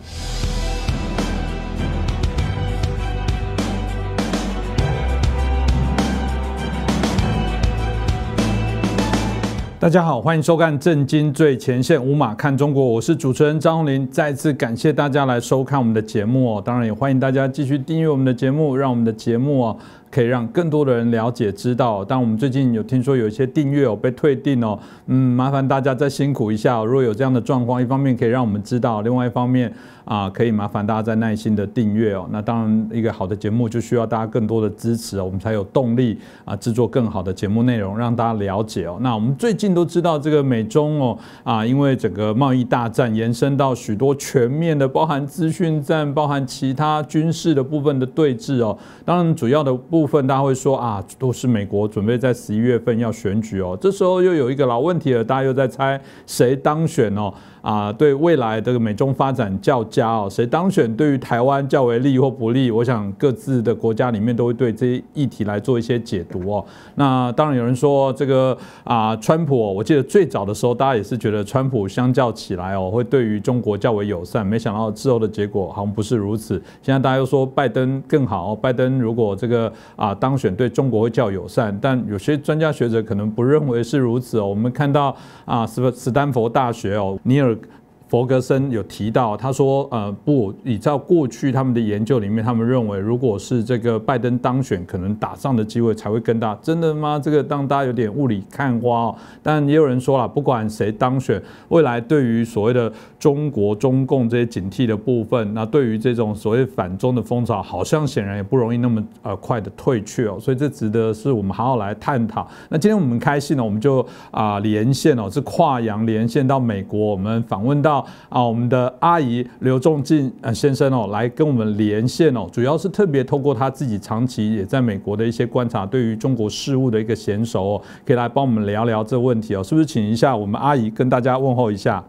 [9.84, 14.10] 大家好，欢迎收看《震惊最前线》，无马看中国，我是主持人张宏林。
[14.10, 19.78] 再次感谢大家来收看我们的节目哦，当然也欢迎大家继续订阅我们的节目，让我们的节目哦。
[20.13, 26.84] 可以让更多的人了解知道，但我们最近有听说有一些订阅哦被退订哦，嗯，麻烦大家再辛苦一下。
[26.84, 29.73] 如果有这样的状况，一方面可以让我们知道，另外一方面
[30.06, 32.28] 啊，可以麻烦大家再耐心的订阅哦。
[32.32, 38.99] 那当然，一个好的节目就需要大家更多的支持哦，我们才有动力啊制作更好的节目内容，让大家了解哦。
[39.02, 48.78] 那我们最近都知道这个美中哦啊，因为整个贸易大战延伸到许多全面的，包含资讯战、包含其他军事的部分的对峙哦。
[49.04, 57.34] 当然，主要的部部分大家会说啊，都是美国准备在十一月份要选举哦，这时候又有一个老问题了，大家又在猜谁当选哦。
[57.63, 62.69] 啊，对未来这个美中发展较佳哦，谁当选对于台湾较为利或不利？
[62.69, 66.65] 我想各自的国家里面都会对这些议题来做一些解读哦。
[66.95, 76.62] 那当然有人说这个啊，川普，我记得最早的时候大家也是觉得川普相较起来哦，会对于中国较为友善，没想到之后的结果好像不是如此。
[76.82, 84.45] 现在大家又说拜登更好，拜登如果这个啊当选对中国会较友善，但有些专家学者可能不认为是如此哦。
[84.45, 87.53] 我们看到啊，斯斯丹佛大学哦，尼尔。
[87.54, 87.83] work
[88.13, 96.56] 佛格森有提到，他说：“呃，不，依照过去他们的研究里面，他们认为，如果是这个拜登当选，可能打仗的机会才会更大。
[96.62, 97.19] 真的吗？
[97.19, 99.15] 这个让大家有点雾里看花哦。
[99.41, 110.38] 但也有人说了，不管谁当选，未来对于所谓的中国、中共这些警惕的部分，那对于这种所谓反中的风潮，好像显然也不容易那么呃快的退却哦。
[110.39, 112.47] 所以这值得是我们好好来探讨。
[112.69, 118.03] 那今天我们开心呢，我们就啊连线哦，是跨洋连线到美国，我们访问到。
[118.30, 129.84] 啊，我们的阿姨刘仲进呃先生哦，来跟我们连线哦，主要是特别透过他自己长期也在美国的一些观察，对于中国事务的一个娴熟哦，可以来帮我们聊聊这个问题哦，是不是？
[129.86, 132.04] 请一下我们阿姨跟大家问候一下。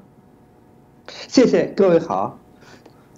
[1.06, 2.38] 谢谢各位好。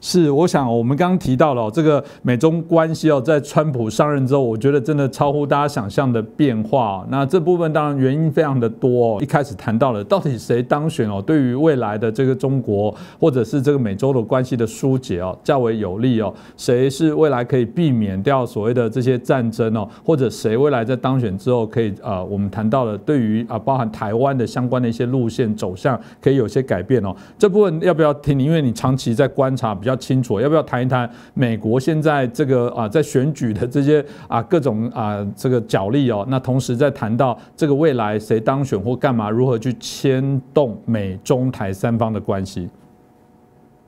[0.00, 7.04] 是，我想我们刚刚提到了这个美中关系哦，在川普上任之后，我觉得真的超乎大家想象的变化。
[7.10, 9.18] 那这部分当然原因非常的多哦。
[9.20, 16.32] 一开始谈到了到底谁当选哦，对于未来的这个中国或者是这个美洲的关系的疏解哦，较为有利哦。
[16.56, 27.14] 谁是未来可以避免掉所谓的这些战争哦，或者谁未来在当选之后可以呃，我们谈到了对于啊，包含台湾的相关的一些路线走向可以有些改变哦。
[27.38, 28.44] 这部分要不要听你？
[28.46, 29.96] 因为你长期在观察比较。
[30.06, 36.24] 清楚，要不要谈一谈美国现在这个啊，在选举的这些啊各种啊这个角力哦？
[36.28, 42.70] 那同时在谈到这个未来谁当选或干嘛，如何去牵动美中台三方的关系？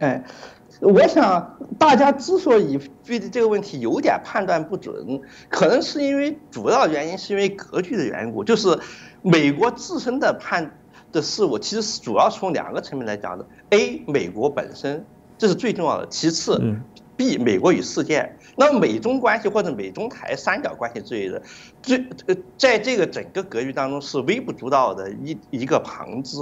[0.01, 0.21] 哎，
[0.81, 8.77] 我想大家之所以对这个问题有点判断不准，可能是因为主要原因是因为格局的缘故，就是
[9.23, 10.69] 美国自身的判
[11.13, 13.47] 的事物，其实是主要从两个层面来讲的。
[13.71, 15.05] A，美国本身。
[15.39, 16.07] 这是最重要的。
[16.09, 16.61] 其次
[17.17, 21.43] ，B 美国与世界，那美中关系或者美中台三角关系之类的，
[21.83, 26.39] 最呃，在这个整个格局当中是微不足道的一一个旁支。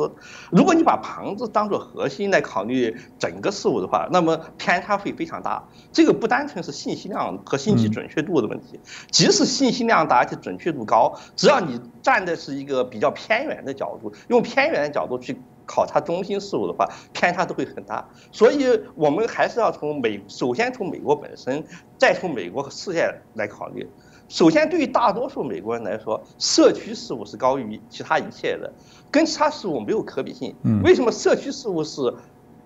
[0.51, 5.63] 如果你把旁支当做核心来考虑整个事物的话，那么偏差会非常大。
[5.93, 8.81] 这个不单纯是信息量和信息准确度的问题，
[9.11, 15.37] 即使信息量大而且准确度高，只要你站的是一个比较偏远的角度，用偏远的角度去。
[15.69, 21.65] 考察中心事务的话，偏差都会很大，所以我们还是要从美，首先从美国本身，
[21.99, 23.85] 再从美国和世界来考虑。
[24.29, 28.73] 首先，对于大多数美国人来说，社区事务是高于其他一切的，
[29.11, 30.55] 跟其他事务没有可比性。
[30.83, 32.13] 为什么社区事务是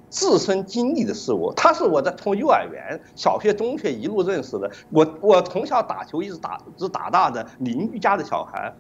[0.09, 1.53] 自身经历的事物？
[1.55, 4.71] 它是我在从幼儿园、小学、中学一路认识的。
[4.91, 8.75] 我我从小打球一直打直打大的邻居家的小孩，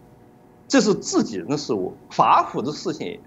[0.67, 1.93] 这是自己人的事物。
[2.11, 3.21] 法府的事情。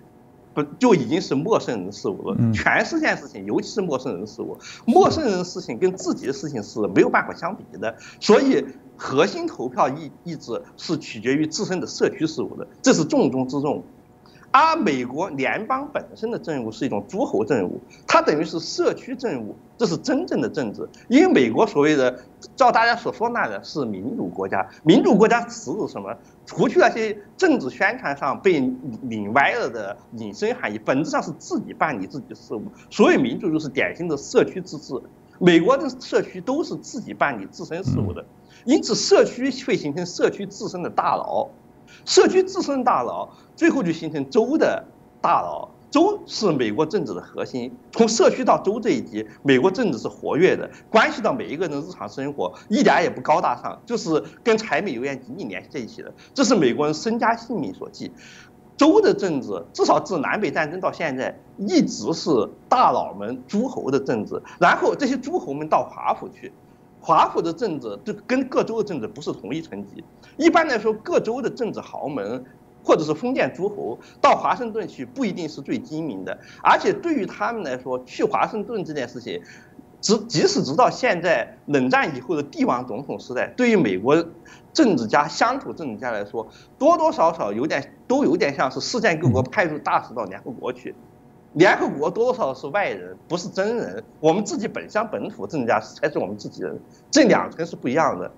[0.55, 2.37] 不就已经是陌生人的事物了？
[2.53, 7.95] 全世界事情，尤其是陌生人的事物，陌生人的事情跟自己的事情是没有办法相比的。
[8.19, 8.63] 所以，
[8.95, 13.83] 核心投票意意志是取决于自身的社区事务的，这是重中之重。
[14.55, 20.87] 而美国联邦本身的政务是一种诸侯政务，它等于是社区政务，这是真正的政治。
[21.07, 22.19] 因为美国所谓的，
[22.55, 26.15] 照大家所说那的是民主国家，民主国家词是什么？
[26.45, 28.59] 除去那些政治宣传上被
[29.01, 32.61] 拧歪了的隐身含义，本质上是自己办理自己的事务。
[32.91, 34.93] 所以民主就是典型的社区自治。
[35.39, 38.23] 美国的社区都是自己办理自身事务的，
[38.65, 41.47] 因此社区会形成社区自身的大佬。
[42.05, 44.83] 社区自身大佬，最后就形成州的
[45.21, 45.69] 大佬。
[45.91, 47.71] 州是美国政治的核心。
[47.91, 56.11] 从社区到州这一级，美国政治是活跃的，关系到每一个人日常生活，一点也不高大上，就是跟柴米油盐紧紧联系在一起的。
[56.33, 58.11] 这是美国人身家性命所系。
[58.75, 64.41] 州的政治，至少自南北战争到现在，一直是大佬们诸侯的政治。
[64.59, 66.51] 然后这些诸侯们到华府去。
[67.05, 70.01] 华府的政治就跟各州的政治不是同一层级。
[70.37, 72.41] 一般来说，各州的政治豪门
[72.81, 76.39] 或者是封建诸侯到华盛顿去不一定是最精明的。
[76.63, 79.41] 而且对于他们来说，去华盛顿这件事情，
[79.99, 84.25] 直即使直到现在冷战以后的帝王总统时代，对于美国
[84.71, 86.47] 政治家、乡土政治家来说，
[86.77, 90.95] 多多少少有点都有点像是世界各国派驻大使到联合国去。
[91.53, 94.03] 联合国多多少少是外人，不是真人。
[94.19, 96.79] 我们自己本乡本土政治家才是我们自己人，
[97.11, 98.31] 这两层是不一样的。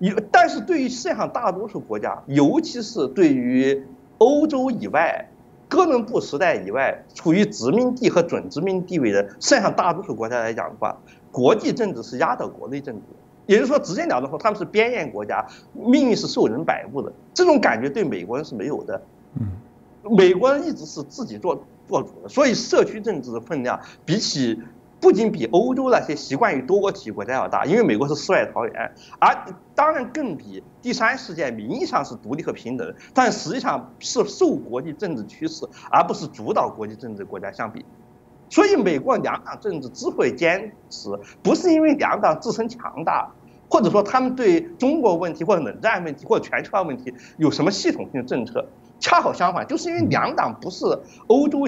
[0.00, 3.86] 有，但是对于世界上大多数国家，尤其是对于
[4.18, 5.28] 欧洲以外、
[5.68, 10.96] 哥伦布时代以外处于殖民地和准殖民地位的世界上大多数国家来讲的话，
[11.30, 13.02] 国际政治是压倒国内政治。
[13.46, 17.12] 也就是说，直接了当说，他们是边缘国家，命运是受人摆布的。
[17.34, 19.00] 这种感觉对美国人是没有的。
[19.34, 19.48] 嗯，
[20.16, 21.62] 美国人一直是自己做。
[21.88, 24.60] 做主的，所以社区政治的分量比起
[25.00, 37.84] 不仅比欧洲那些习惯于多国体国家要大，因为美国是世外桃源，而当然更比第三世界名义上是独立和平等，但实际上是受国际政治趋势而不是主导国际政治国家相比。
[38.48, 41.08] 所以美国两党政治之所以坚持，
[41.42, 43.28] 不是因为两党自身强大，
[43.68, 48.64] 或者说他们对中国问题或者冷战问题或者全球化问题有什么系统性政策。
[49.02, 50.86] 恰好相反，就是因为两党不是
[51.26, 51.66] 欧洲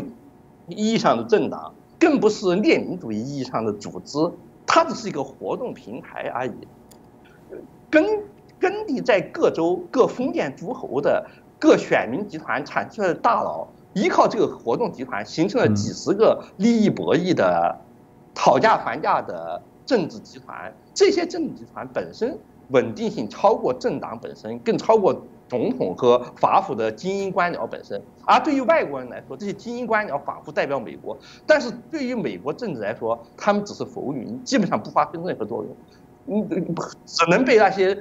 [0.68, 4.16] 意义上的政党，更不是列宁主义意义上的组织，
[4.64, 6.52] 它只是一个活动平台而已。
[7.90, 8.22] 根
[8.60, 11.26] 根地在各州各封建诸侯的
[11.58, 17.76] 各选民集团产出来的大佬，依靠这个活动集团，形成了几十个利益博弈的、
[18.32, 20.72] 讨价还价的政治集团。
[20.94, 25.20] 这些政治集团本身稳定性超过政党本身，更超过。
[25.46, 31.16] 总统和法府的精英官僚本身，而对于外国人来说，这些精英官僚仿佛代表美国，
[31.46, 35.76] 但是对于美国政治来说，他们只是浮云，基本上不发挥任何作用，
[36.26, 36.74] 嗯，
[37.04, 37.96] 只能被那些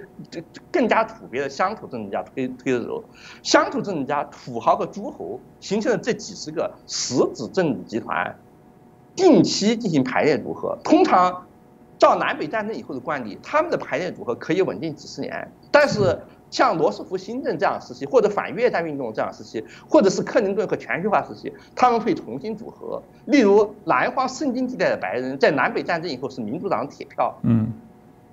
[0.72, 3.04] 更加土鳖的乡土政治家推推着走。
[3.44, 8.36] 乡土政治家、土豪和诸侯形成了这几十个实质政治集团，
[9.18, 11.46] 定期进行排列组合，通常
[12.00, 16.18] 照南北战争以后的惯例，他们的排列组合可以稳定几十年，但是。
[16.54, 23.02] 像罗斯福新政这样时期，或者反越战运动这样时期，或者是克林顿和全球化时期，他们会重新组合。
[23.26, 27.74] 例如，南方圣经地带的白人，在南北战争以后是民主党铁票，嗯，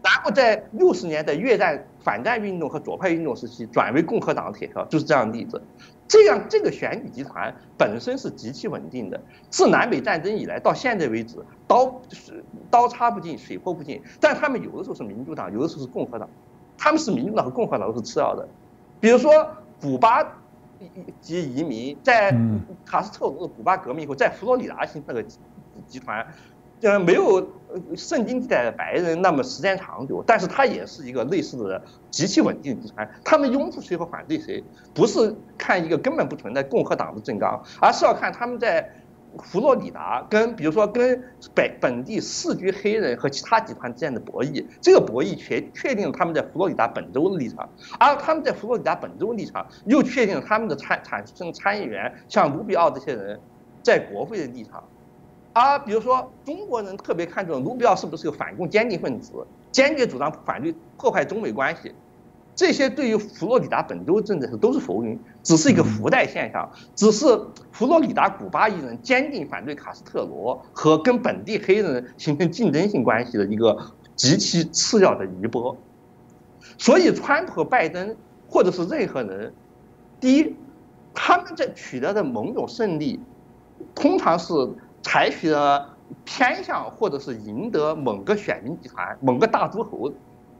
[0.03, 5.63] 然后在六十年代越战反战运动和左派运动时期转为共和党的铁票，就是这样的例子。
[6.07, 9.19] 这样，这个选举集团本身是极其稳定的。
[9.49, 14.03] 自南北战争以来到现在为止，刀是刀插不进，水泼不进。
[14.21, 16.29] 但他们有的时候是民主党，有的时候是共和党。
[16.83, 18.49] 他们是民主党和共和党都是次要的，
[19.01, 19.47] 比如说
[19.83, 20.27] 古巴
[21.21, 22.35] 及移民在
[22.87, 25.23] 卡斯特罗的古巴革命以后，在佛罗里达形成个
[25.87, 26.27] 集团，
[26.81, 27.47] 呃，没有
[27.95, 33.07] 圣经地带的白人那么时间长久，但是它也是一个类似的极其稳定的集团。
[33.23, 34.65] 他们拥护谁和反对谁，
[34.95, 38.91] 不是看一个根本不存在共和党的政纲，而是要看他们在。
[39.39, 41.23] 佛罗里达跟比如说跟
[41.55, 47.69] 本本地四居黑人和其他集团之间的博弈，这个博弈确确定了他们在佛罗里达本州的立场，
[47.99, 53.41] 而他们在佛罗里达本州立场又确定了他们的参产生参议员像卢比奥这些人
[53.83, 54.83] 在国会的立场，
[55.53, 61.95] 而比如说中国人特别看重卢比奥是不是个反共坚定分子，坚决主张反对破坏中美关系，
[62.61, 67.25] 这些对于佛罗里达本州政治都是浮云，只是一个附带现象，只是
[67.73, 73.75] 佛罗里达古巴裔人坚定反对卡斯特罗和跟本地黑人形成竞争性关系的一个
[74.15, 75.75] 极其次要的余波。
[76.77, 78.15] 所以，川普和拜登
[78.47, 79.55] 或者是任何人，
[80.21, 80.55] 第一，
[81.15, 83.19] 他们在取得的某种胜利，
[83.95, 84.53] 通常是
[85.01, 85.97] 采取了
[86.27, 90.13] 偏向或者是赢得某个选民集团、某个大诸侯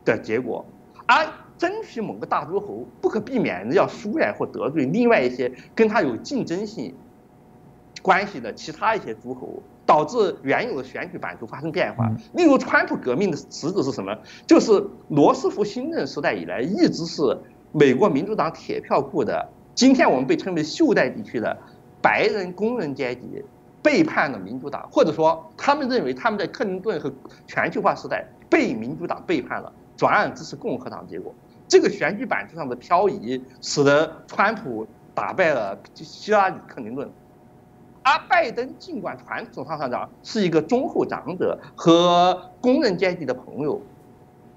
[0.07, 0.65] 的结果，
[1.05, 1.27] 而。
[1.61, 6.95] 争取某个大诸侯，不可避免的要疏远或得罪另外一些跟他有竞争性
[8.01, 12.11] 关系的其他一些诸侯，导致原有的选举版图发生变化。
[12.33, 14.17] 例如，川普革命的实质是什么？
[14.47, 17.21] 就是罗斯福新政时代以来一直是
[17.73, 19.47] 美国民主党铁票库的。
[19.75, 21.59] 今天我们被称为袖带地区的
[22.01, 23.45] 白人工人阶级
[23.83, 27.13] 背叛了民主党，或者说他们认为他们在克林顿和
[27.47, 31.07] 全球化时代被民主党背叛了，转而支持共和党。
[31.07, 31.35] 结果。
[31.71, 37.09] 这个选举版图上的漂移，使得川普打败了希拉里·克林顿，
[38.03, 43.81] 而拜登尽管传统上上讲是一个忠厚长者和工人阶级的朋友，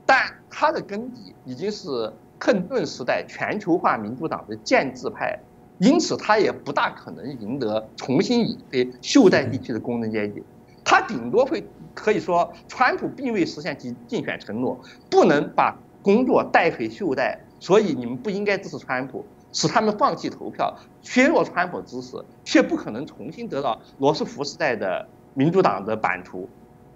[0.08, 5.38] 但他的根底已经是克林顿时代全球化民主党的建制派，
[5.78, 10.42] 因此他也不大可能赢得重新赢得袖带地区的工人阶级，
[10.84, 14.80] 他顶多会可以说，川普并未实现其竞选承诺，
[15.12, 15.78] 不能把。
[16.04, 26.50] 工作带回袖带，所以你们不应该支持川普，使他们放弃投票，削弱川普支持，却不可能重新得到罗斯福时代的民主党的版图，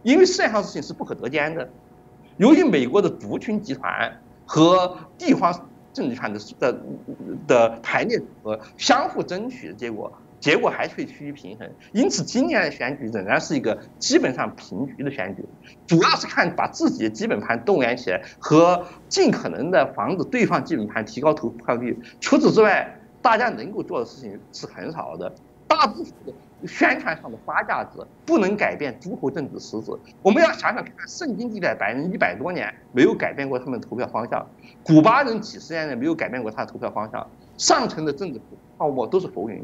[0.03, 1.67] 因为世界上事情是不可得兼的。
[2.35, 6.79] 由于美国的族群集团和地方政权的的
[7.47, 10.11] 的排列组合相互争取的结果。
[10.39, 15.43] 结果还是会趋于平衡，因此今年的选举仍然是一个基本上平局的选举，
[15.87, 21.97] 主要是看把自己的基本盘动员起来和尽可能的防止对方基本盘提高投票率。
[22.21, 25.33] 除此之外，大家能够做的事情是很少的。
[25.67, 26.33] 大部分的
[26.65, 29.91] 宣传上的发价值不能改变诸侯政治实质。
[30.21, 34.47] 我们要想想看，圣经地带白人一百多年没有改变过他们的投票方向，
[34.83, 38.39] 古巴人几十年来没有改变过他的投票方向，上层的政治
[38.77, 39.61] 泡沫都是浮云。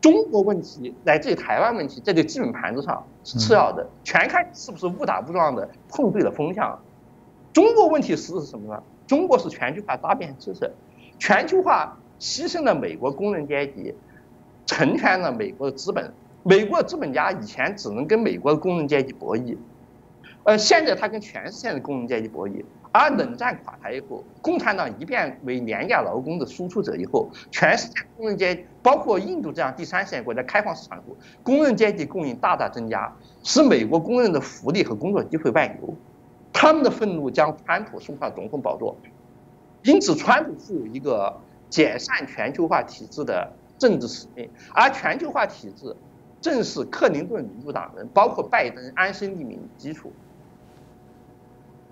[0.00, 6.80] 中国问题乃至于台湾问题，在这个基本盘子上是次要的，全看是不是误打误撞的碰对了风向。
[7.52, 8.82] 中国问题实质是什么呢？
[9.06, 10.72] 中国是全球化搭便知识，
[11.18, 13.94] 全球化牺牲了美国工人阶级，
[14.66, 16.12] 成全了美国的资本。
[16.42, 19.58] 美国的资本家以前只能跟美国的工人阶级博弈，
[20.44, 22.64] 呃，现在他跟全世界的工人阶级博弈。
[22.92, 33.14] 而冷战垮台以后，共产党一变为廉价劳工的输出者以后，全世界工人阶级，包括印度这样第三世界国家开放市场后，工人阶级供应大大增加，
[33.44, 35.94] 使美国工人的福利和工作机会外流。
[36.52, 38.96] 他们的愤怒将川普送上总统宝座，
[39.84, 41.32] 因此川普负有一个
[41.68, 45.94] 解散全球化体制的政治使命，而全球化体制
[46.40, 50.12] 正是克林顿民主党人，包括拜登安身立命的基础。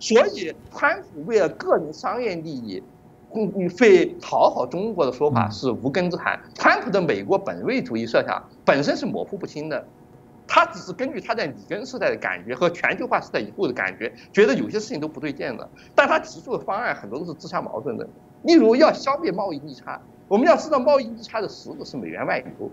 [0.00, 2.82] 所以，川普为了个人商业利益，
[3.34, 6.38] 嗯，会讨好中国的说法是无根之谈。
[6.54, 9.84] 川普的美国本位主义设想本身是模糊不清的，
[10.46, 15.68] 他只是根据他在里根时代的感觉和全球化时代以后的感觉，觉得有些事情都不对劲了。
[15.94, 18.08] 但他提出的方案很多都是自相矛盾的。
[18.44, 22.70] 例如，要消灭贸易逆差，我们要知道贸易逆差的实质是美元外流，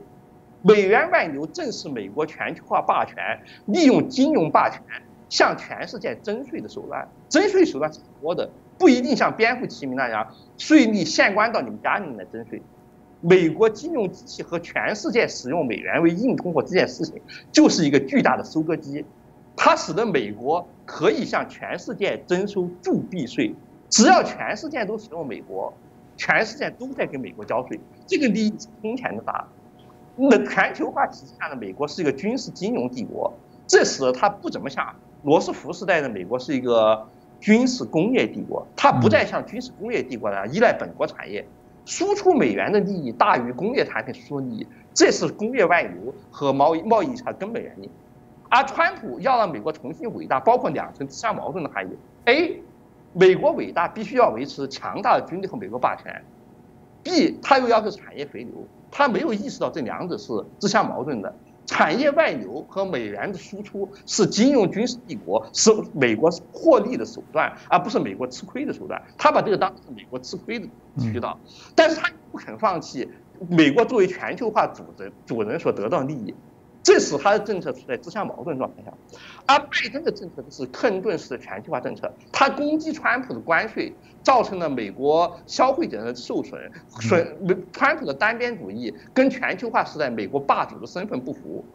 [0.61, 3.15] 美元外流正是美国全球化霸权
[3.65, 4.79] 利用金融霸权。
[5.29, 12.61] 向全世界征税的手段，征税手段是很多的，不一定像边户齐民那样，税吏县官到你们家里面来征税。
[13.21, 17.19] 美国金融机器和全世界使用美元为硬通货这件事情，
[17.51, 19.03] 就是一个巨大的收割机，
[19.55, 23.55] 它使得美国可以向全世界征收铸币税。
[23.89, 25.73] 只要全世界都使用美国，
[26.17, 29.47] 全世界都在给美国交税，这个利益空前的大。
[30.17, 33.33] 那全球化体制下的美国是一个军事金融帝国，
[33.65, 34.95] 这使得它不怎么像。
[35.25, 37.03] 罗斯福时代的美国是一个
[37.39, 41.43] 军事工业帝国，它不再像军事工业帝国那样依赖本国产业，
[41.83, 47.89] 输出美元的利益大于工业产品输出利益，这是工业外流和贸易贸易差根本原因。
[48.49, 51.89] 而川普要让美国重新伟大，包括两层自相矛盾的含义
[52.25, 52.61] ：A，
[53.13, 56.23] 美国伟大必须要维持强大的军队和美国霸权
[57.03, 58.53] ；B，他又要求产业回流，
[58.91, 61.33] 他没有意识到这两者是自相矛盾的。
[61.75, 69.01] 产业外流和美元的输出是金融军事帝国，是美国获利的手段，而不是美国吃亏的手段。
[69.17, 70.65] 他把这个当成美国吃亏的
[70.97, 71.37] 渠道，
[71.75, 73.05] 但是他不肯放弃
[73.49, 76.33] 美国作为全球化主人主人所得到利益。
[76.85, 78.93] 这使他的政策处在自相矛盾状态下。
[79.47, 86.71] 而拜登的政策是克林顿式的全球化政策，他攻击川普的关税，造成了美国消费者的受损，
[87.01, 91.65] 损川普的单边主义跟全球化时代美国霸主的身份不符，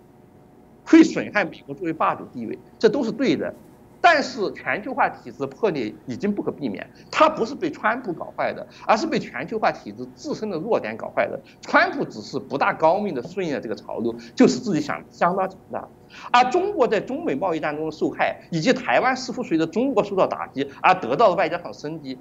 [0.85, 3.53] 会损害美国作为霸主地位，这都是对的。
[4.01, 11.39] 但是全球化体制破裂已经不可避免，它不是被川普搞坏的，而是被全球化体制自身的弱点搞坏的。
[11.61, 15.87] 川普只是不大高明的顺应了这个潮流，就是自己想相当强大。
[16.33, 22.19] 而中国在中美贸易战中的受害，以及台湾似乎随着中国受到打击而得到了外交上升级，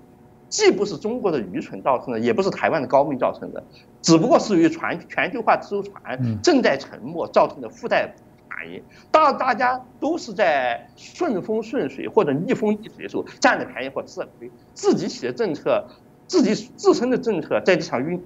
[0.49, 3.63] 既不是中国的愚蠢造成的，也不是台湾的高明造成的，
[4.01, 8.13] 只不过是由于全全球化之船正在沉没造成的附带。
[8.49, 15.87] 反应，当大家都是在顺风顺水或者逆风逆水的时候，占了便宜或吃了亏，自己起的政策，
[16.27, 18.21] 自己自身的政策在这场运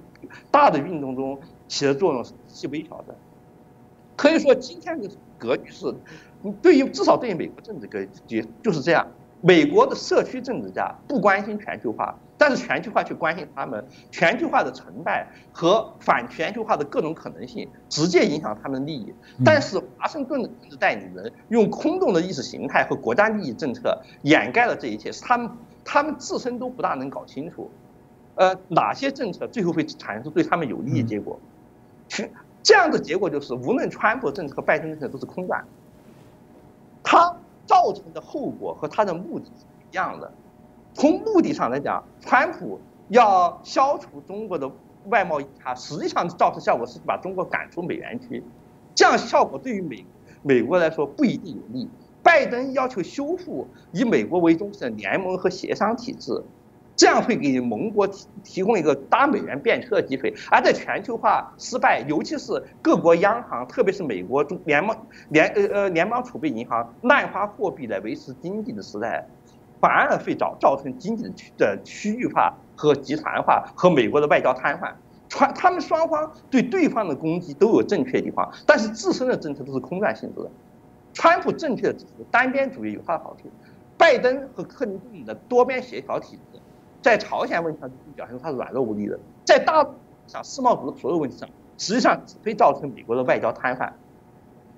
[0.50, 3.14] 大的运动中起的作用是极微小的。
[4.16, 5.08] 可以说，今天的
[5.38, 5.94] 格局是，
[6.62, 9.06] 对于至少对于美国政治格局就是这样。
[9.40, 13.84] 美国的社区政治家不关心全球化，但是全球化去关心他们。
[14.10, 19.14] 全球化的成败和反全球化的各种可能性，直接影响他们的利益。
[19.44, 25.50] 但是华盛顿的政治代理人用空洞的意识形态和国家利益政策掩盖了这一切，是他们
[25.84, 27.70] 他们自身都不大能搞清楚，
[28.34, 31.38] 呃，哪些政策最后会产生对他们有利的结果。
[32.08, 32.30] 去
[32.62, 35.64] 这样的结果就是，无论川普政策和拜登政策都是空转。
[37.02, 37.36] 他。
[37.66, 40.30] 造成的后果和他的目的是一样的。
[40.94, 44.70] 从目的上来讲，川普要消除中国的
[45.06, 48.42] 外贸差，实际上造成效果是把中国赶出美元区，
[48.94, 50.06] 这样效果对于美
[50.42, 51.88] 美国来说不一定有利。
[52.22, 56.42] 拜登要求修复以美国为中心的联盟和协商体制。
[56.96, 64.96] 这样会给盟国提提供一个大美元便车的机会，而在全球化失败，尤其是各国央行，特别是美国中联邦
[65.30, 69.26] 联呃呃联邦储备银行滥发货币来维持经济的时代，
[69.84, 74.90] 反而会造造成经济的区的区域化和集团化和美国的外交瘫痪。
[75.28, 80.50] 川他们双方对对方的攻击都有正确地方，但是自身的政策都是空转性质的。
[81.12, 83.50] 川普正确的指出单边主义有它的好处，
[83.98, 86.58] 拜登和克林顿的多边协调体制。
[87.02, 89.86] 在朝鲜问题上表现出他是软弱无力的，在大
[90.26, 93.92] 上世贸组织所有问题上，实际上只会造成美国的外交瘫痪。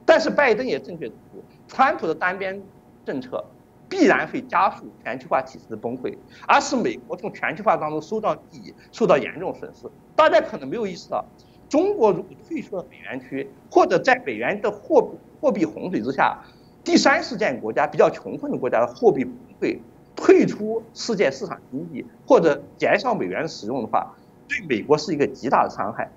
[0.04, 2.60] 但是拜登也正确指出，川普的单边
[3.04, 3.44] 政策
[3.88, 6.16] 必然会加速全球化体制的崩溃，
[6.46, 9.88] 而使美国从全球化当中受到利益受到严重损失。
[10.14, 11.24] 大家可能没有意识到，
[11.68, 16.38] 中国如果退出了美元区，或者在美元的货币货币洪水之下，
[16.82, 19.78] 第三世界国家比较穷困的国家的货币崩溃。
[20.18, 24.16] 退出世界市场经济或者减少美元的使用的话，
[24.48, 26.10] 对美国是一个极大的伤害。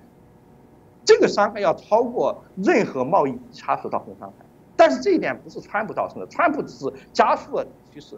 [1.03, 4.45] 这个伤害要超过任何贸易差所造成的伤害。
[4.79, 8.17] 但是这一点不是川普造成的，川普只是加速了趋势，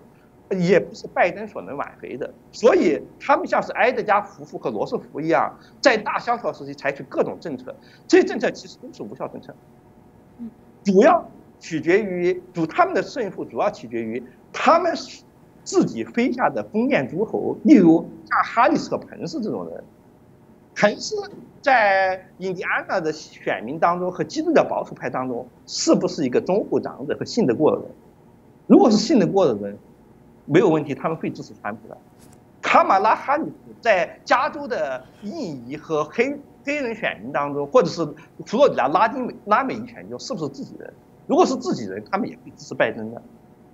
[0.51, 2.31] 也不是拜登所能挽回的。
[2.51, 7.75] 所以他们像是埃德加夫妇和罗斯福一样，在大萧条时期采取各种政策，
[8.07, 9.55] 这些政策其实都是无效政策。
[10.83, 11.27] 主要
[11.59, 14.93] 取决于主他们的胜负，主要取决于他们。
[15.63, 19.83] 自己麾下的封建诸侯，例如像哈里斯和彭斯这种人，
[20.75, 21.15] 彭斯
[21.61, 27.87] 在印第安纳的选民当中和基督教保守派当中，是不是一个中后长者和信得过的人？
[28.67, 29.77] 如果是信得过的人，
[30.45, 31.97] 没有问题，他们会支持川普的。
[32.61, 38.05] 卡马拉哈里斯在加州的印裔和黑黑人选民当中，或者是
[38.45, 40.91] 佛罗里达拉丁美拉美裔选民中，是不是自己人？
[41.27, 43.21] 如果是自己人，他们也会支持拜登的。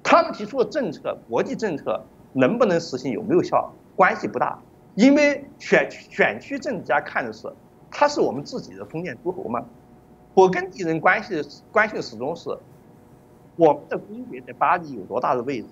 [0.04, 2.02] 他们提出的政策，国际政策
[2.34, 4.58] 能不能实行，有没有效，关系不大，
[4.96, 7.48] 因为选选区政治家看的是，
[7.92, 9.64] 他是我们自己的封建诸侯吗？
[10.34, 12.50] 我跟敌人关系关系始终是，
[13.56, 15.68] 我们的公爵在巴黎有多大的位置，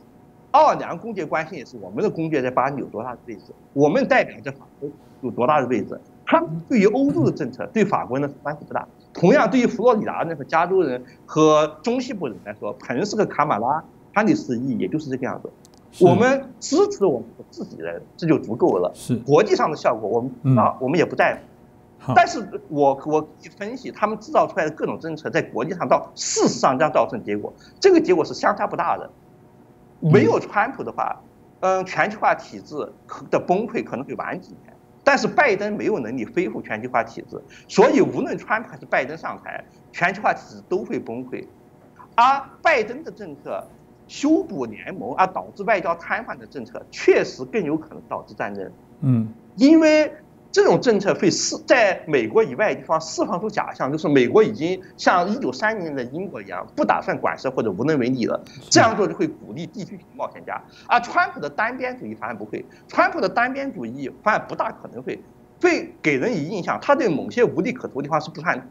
[0.52, 3.44] 奥尔良公爵关系也是我们的公爵在巴黎有多大的位置，
[3.74, 4.90] 我们代表着法国
[5.22, 6.00] 有多大的位置。
[6.26, 13.84] 他们对于欧洲的政策对法国人的关系不大，同样对于佛罗里达人和加州人和中西部人来说，彭斯和卡马拉。
[14.18, 15.50] 他的示意也就是这个样子，
[16.00, 18.90] 我们支持我们自己人，这就足够了。
[18.96, 21.42] 是国际上的效果，我们啊，我们也不在乎。
[22.14, 29.10] 但是我我一分析，他们制造出来的各种政策，在国际上到事实上将造成结果，这个结果是相差不大的。
[30.02, 31.22] 没有川普的话，
[31.62, 32.76] 嗯，全球化体制
[33.32, 34.74] 的崩溃可能会晚几年。
[35.04, 41.46] 但是拜登没有能力恢复全球化体制，所以无论川普还是拜登上台，全球化体制都会崩溃。
[42.16, 43.66] 而拜登的政策。
[44.08, 48.72] 修补联盟而导致外交瘫痪的政策，确实更有可能导致战争。
[49.00, 50.14] 嗯，因为
[50.56, 58.42] 这种政策会释在美国以外的地方释放出假象，就是美国已经像一九三零年的英国一样，不打算管事或者无能为力了。
[58.70, 62.66] 这样做就会鼓励地区型冒险家，而川普的单边主义反而不会。
[62.88, 65.20] 川普的单边主义反而不大可能会，
[65.62, 68.70] 会给人以印象，他对某些无利可图的地方是不算，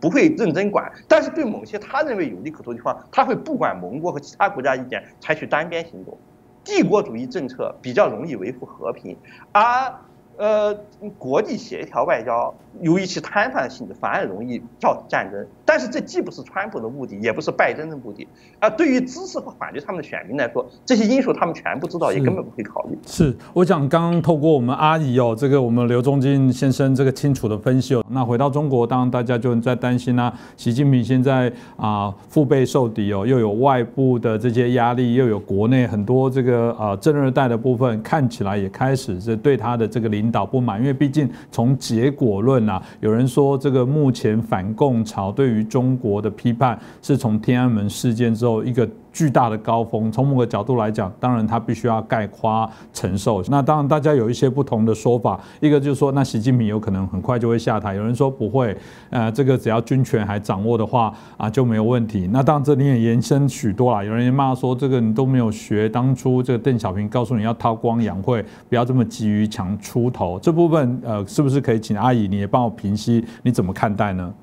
[0.00, 6.16] 不会认真管，但是对某些他认为有利可图的地方，他会不管盟国和其他国家意见，采取单边行动。
[6.64, 9.14] 帝国主义政策比较容易维护和平，
[9.52, 9.94] 而。
[10.38, 10.74] 呃，
[11.18, 15.46] 国际协调外交由于其摊贩性质，反而容易造成战争。
[15.64, 18.28] 但是这既不是川普的目的，也不是拜登的目的。
[18.58, 22.98] 啊，对于支持和反对他们的选民来说，这些因素他们全部知道，也根本不会考虑。
[23.06, 28.04] 是，我想刚刚透过我们阿姨哦，这个我们刘忠金先生这个清楚的分析哦。
[28.10, 40.25] 那回到中国，当然大家就在担心啊，习近平现在啊腹背受敌哦，又有外部的这些压力，又有国内很多这个啊正二代的部分，看起来也开始是对他的这个领。
[40.26, 48.88] 领导不满，因为毕竟从结果论啊，有人说这个目前反共潮对于中国的批判是从天安门事件之后一个。
[49.16, 53.42] 巨大的高峰，从某个角度来讲，当然他必须要概括承受。
[53.48, 57.94] 那当然大家有一些不同的说法，一个就是说，那习近平有可能很快就会下台。
[57.94, 58.76] 有人说不会，
[59.08, 62.28] 呃，这个只要军权还掌握的话啊就没有问题。
[62.30, 70.38] 那当然这里也延伸许多啦，有人骂说这个你都没有学当初这个邓小平告诉你要韬光养晦，不要这么急于抢出头。
[70.38, 73.24] 这部分呃，是不是可以请阿姨你也帮我平息？
[73.42, 74.34] 你怎么看待呢？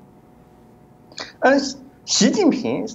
[1.38, 1.83] 嗯。
[2.04, 2.86] 习近平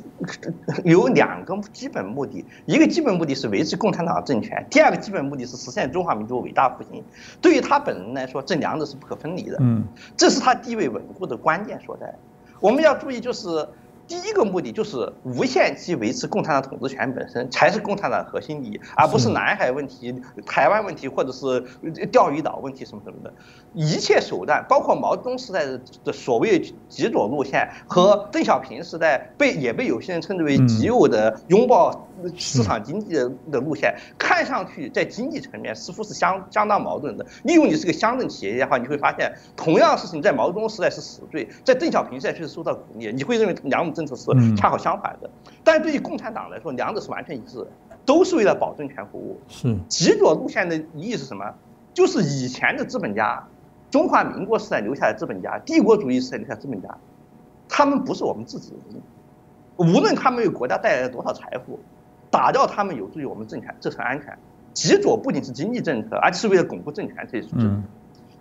[0.83, 7.03] 有两个基本目的，一个基本目的是维持共产党政权，第二个基本目的是实现中华民族伟大复兴。
[7.41, 9.57] 对于他本人来说，这两者是不可分离的。
[9.59, 9.83] 嗯，
[10.15, 12.13] 这是他地位稳固的关键所在。
[12.59, 13.67] 我们要注意，就是。
[14.09, 20.11] 第一个目的就是无限期维持共产党统治权本身才是共产党核心利益，而不是南海问题、
[20.47, 21.61] 台湾问题或者是
[22.07, 23.31] 钓鱼岛问题什么什么的。
[23.75, 25.63] 一切手段，包括毛泽东时代
[26.03, 37.23] 的所谓极左路线和邓小平时代被也被有些人称之为极右的拥抱市场经济的的路线，看上去在经济层面似乎是相相当矛盾的。
[37.43, 43.98] 例如，你是个乡镇企业家的话，你会发现同样事情在毛泽东时代是死罪，在邓小平时代却是受到鼓励，你会认为两种。
[43.99, 45.29] 政策是恰好相反的，
[45.63, 47.67] 但是对于共产党来说，两者是完全一致的，
[48.05, 49.39] 都是为了保政权服务。
[49.49, 51.45] 是极左路线的意义是什么？
[51.93, 53.43] 就是以前的资本家，
[53.91, 56.97] 中华民国时代留下的资本家，帝国主义时代留下资本家，
[57.67, 59.01] 他们不是我们自己人，
[59.75, 61.79] 无论他们为国家带来了多少财富，
[62.31, 64.37] 打掉他们有助于我们政权这层安全。
[64.71, 67.49] 极左不仅是经济政策，而且是为了巩固政权这一事。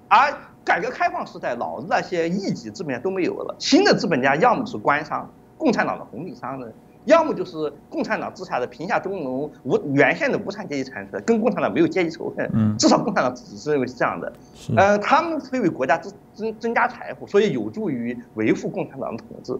[0.09, 0.33] 而
[0.65, 5.29] 改革开放时代，老的那些一级资本家都没有了，新的资本家要么是官商。
[5.59, 6.73] 共产党的红利商人，
[7.05, 12.49] 要么就是共产党之下的贫下中农无原先的无产阶级产生，跟共产党没有阶级仇恨。
[12.55, 14.33] 嗯，至少共产党自己是认为是这样的。
[14.77, 19.59] 呃，他们会为国家增增增加财富，所以有助于维护共产党的统治。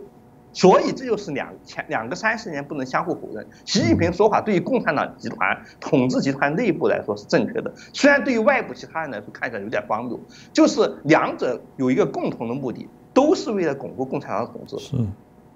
[0.51, 3.47] 所以这就是两前两个三十年不能相互否认。
[3.67, 10.19] 习近平说法对于共产党集团统治集团内部来说是正确的，虽然对于外部其他人来说看起来有点荒谬。
[10.53, 14.79] 就是两者有一个共同的目的，都是为了巩固共产党的统治。
[14.79, 14.97] 是。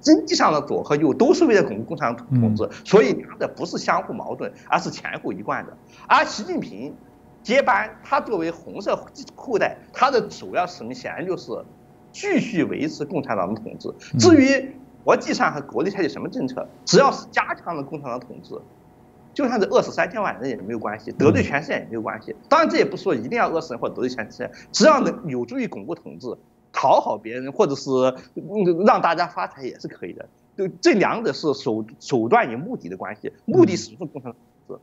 [0.02, 5.74] 经济上的左和右都是为了巩固共产党统治，所以两者不是相互矛盾，而是前后一贯的。
[6.08, 6.94] 而习近平
[7.42, 8.96] 接班，他作为红色
[9.34, 11.52] 后代，他的首要使命显然就是
[12.10, 13.94] 继续维持共产党的统治。
[14.18, 14.74] 至于
[15.04, 18.60] 国际上和国内采取什么政策，只要是加强了共产党统治，
[19.32, 22.34] 就算是饿死三千万人也没有关系，得罪全世界也没有关系。
[22.48, 26.26] 当然，这也不是说一定要饿死人或者得罪全世界，只要能有助于巩固统治。
[26.72, 27.90] 讨好别人，或者是
[28.86, 30.28] 让大家发财也是可以的。
[30.56, 34.82] 就这两者是手手段与目的的关系，目的始终共产党统治。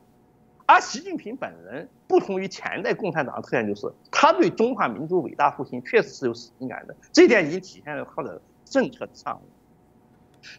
[0.66, 6.94] 而习近平本人不同于前代共产党的特点，就是他对中华民族伟大复兴确实是有使命感的。
[7.12, 9.40] 这点已经体现在他的政策上。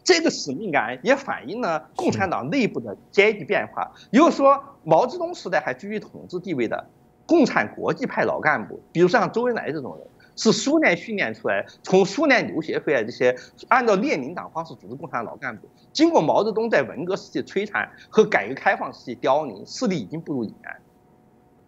[0.03, 3.91] 这个使命感也反映了共产党内部的阶级变化。
[4.11, 6.87] 也就是说，毛泽东时代还居于统治地位的
[7.25, 10.07] 共产国际派老干部，比如像周恩来这种人。
[10.41, 13.37] 是苏联训练出来，从苏联留学回来这些
[13.67, 20.75] 按照列宁党方式组织共产党老干部，经过毛泽东在文革时期摧残和改革开放时期凋零，势力已经步入已然。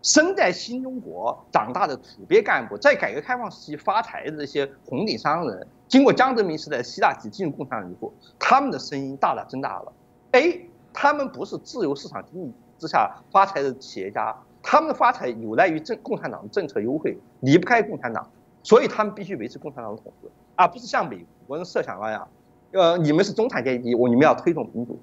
[0.02, 9.94] 生在新中国长大的土鳖干部，在改革开放时期发财的这些红顶商人，经过江泽民时代的希腊体进入共产党以后，他们的声音大大增大了。
[10.32, 18.28] A，他们不是自由市场经济之下发财的企业家，他们的发财有赖于政共产党的政策优惠，离不开共产党。
[18.64, 22.28] 所以他们必须维持共产党的统治，而不是像美国人设想那样，
[22.72, 24.98] 呃，你们是中产阶级，我你们要推动民主。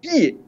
[0.00, 0.38] B，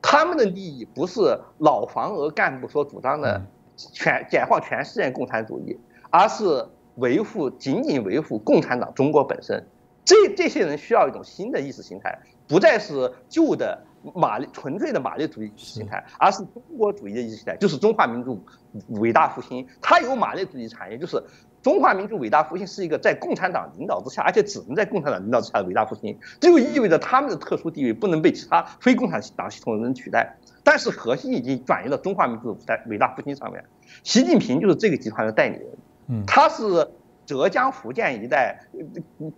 [0.00, 3.44] 他们的利益不是老黄俄干部所主张的
[3.76, 5.76] 全解放全世界共产主义，
[6.10, 6.64] 而是
[6.94, 9.66] 维护仅仅维护共产党中国本身。
[10.04, 12.16] 这这些人需要一种新的意识形态，
[12.46, 13.84] 不再是旧的
[14.14, 18.44] 马列纯粹的马列主义意识形态，而是中国主义的意识形态，就是中华民族
[18.88, 19.66] 伟大复兴。
[19.80, 21.22] 它有马列主义产业，就是
[21.62, 26.18] 中华民族伟大复兴是一个在共产党领导之下，而且只能在共产党领导之下的伟大复兴。
[26.40, 30.36] 这就意味着他们的特殊地位不能被其他非共产党系统的人取代。
[30.62, 33.64] 但是核心已经转移到中华民族在伟大复兴上面。
[34.02, 35.68] 习近平就是这个集团的代理人，
[36.08, 36.90] 嗯，他是。
[37.26, 38.54] 浙江、福建一带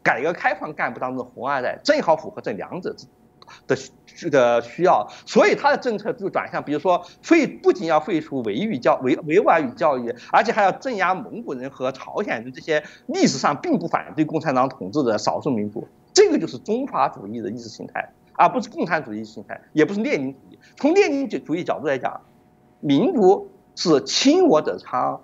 [0.02, 2.92] 改革开放干部当中的红二代，正好符合这两者
[3.66, 15.86] 的这个需要，所以他的政策就转向，比如说废，不仅要废除维语教维维吾尔语教育，而且还要镇压蒙古人和朝鲜人这些历史上并不反对共产党统治的少数民族。
[16.12, 20.58] 这个就是中华主义的意识形态，而不是共产主义意识形态，也不是列宁主义。
[20.76, 22.22] 从列宁主义角度来讲，
[22.80, 25.20] 民族是亲我者昌，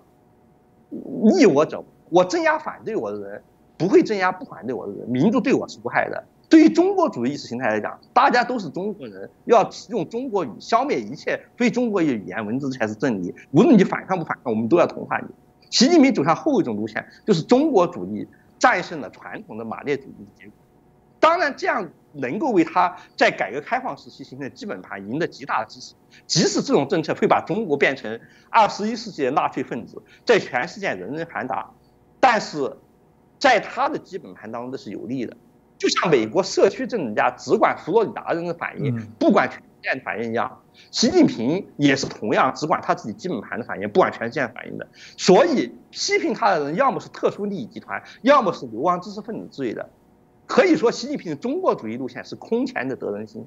[0.90, 1.82] 逆我者。
[2.10, 3.42] 我镇压反对我的人，
[3.78, 5.08] 不会镇压不反对我的人。
[5.08, 6.22] 民族对我是无害的。
[6.52, 13.34] 对于中国主义意识形态来讲，大家都是中国人，要用中国语消灭一切非中国语言文字才是真理。
[13.52, 15.28] 无论你反抗不反抗，我们都要同化你。
[15.70, 18.28] 习近平走向后一种路线，就是中国主义
[18.58, 20.52] 战胜了传统的马列主义的结果。
[21.18, 25.94] 当然，这样能够为他在改革开放时期形成基本盘赢得极大的支持。
[26.26, 31.70] 即使这种政策会把中国变成二十一世纪的纳粹分子，在全世界人人喊打。
[32.20, 32.76] 但是，
[33.38, 35.34] 在他的基本盘当中，这是有利的。
[35.82, 40.62] 就像美国社区政治家只管佛罗里达人的反应，不管全世界的反应一样，
[40.92, 44.86] 习近平也是同样只管他自己基本盘的反应，不管全世界反应的。
[45.16, 49.90] 所以，批评他的人要么是特殊利益集团，要么是流亡知识分子之类的。
[50.46, 53.44] 可以说，习近平的中国主义路线是空前的得人心。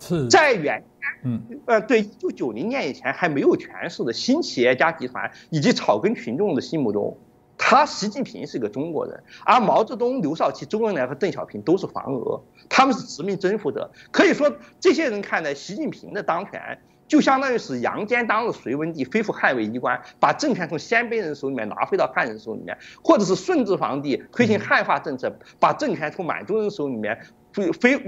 [0.00, 0.84] 是在远，
[1.24, 7.16] 嗯，呃，对，一九九零年以前还没有权势的新企业家集团以及草根群众的心目中。
[7.62, 13.88] 他习近平是一个中国人，而毛泽东、刘少奇、周恩来和邓小平都是黄俄，他们是殖民征服者。
[14.10, 14.50] 可以说，
[14.80, 25.30] 这些人看来习近平的当权，就相当于是杨坚当了隋文帝，恢复汉魏衣冠，把政权从鲜卑人手里面拿回到汉人手里面，或者是顺治皇帝推行汉化政策，
[25.60, 27.20] 把政权从满洲人手里面。
[27.52, 28.00] 非非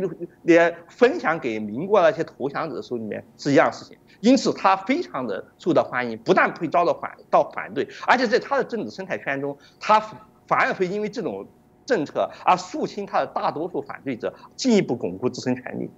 [0.42, 9.98] 连分享给民国那些投降者手里面是一样事情，因此他非常的受到欢迎，不但不会遭到反到反对，而且在他的政治生态圈中，他
[10.46, 11.44] 反而会因为这种
[11.84, 15.90] 政策而肃清他的大多数反对者，进一步巩固自身权利。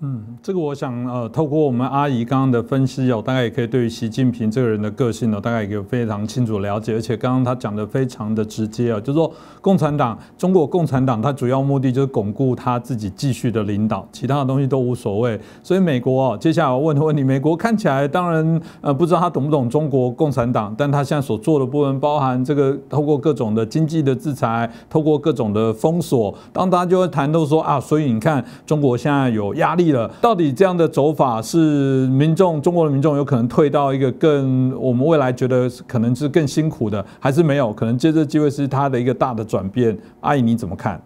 [0.00, 6.92] 嗯，这个我想呃，透过我们阿姨刚刚的分析哦，大概也可以对于习近平这个人的个性呢，大概也有非常清楚了解。
[6.92, 9.32] 而且刚刚他讲的非常的直接啊，就是说
[9.62, 15.40] 共产党，中国共产党，它主要目的就是巩固他自己继续的领导，其他的东西都无所谓。
[15.62, 29.85] 所以美国哦，接下来我问的问题，美国看起来当然呃不知道他懂不懂中国共产党，但他现在所做的部分包含这个透过各种的经济的制裁，透过各种的封锁，当大家就会谈到说啊，所以你看中国现在有压力。
[29.92, 39.96] 了，到底这样的走法是民众中国的民众有可能退到一个更我们未来觉得可能是更辛苦的，还是没有可能借这机会是他的一个大的转变？
[40.20, 41.00] 阿姨你怎么看？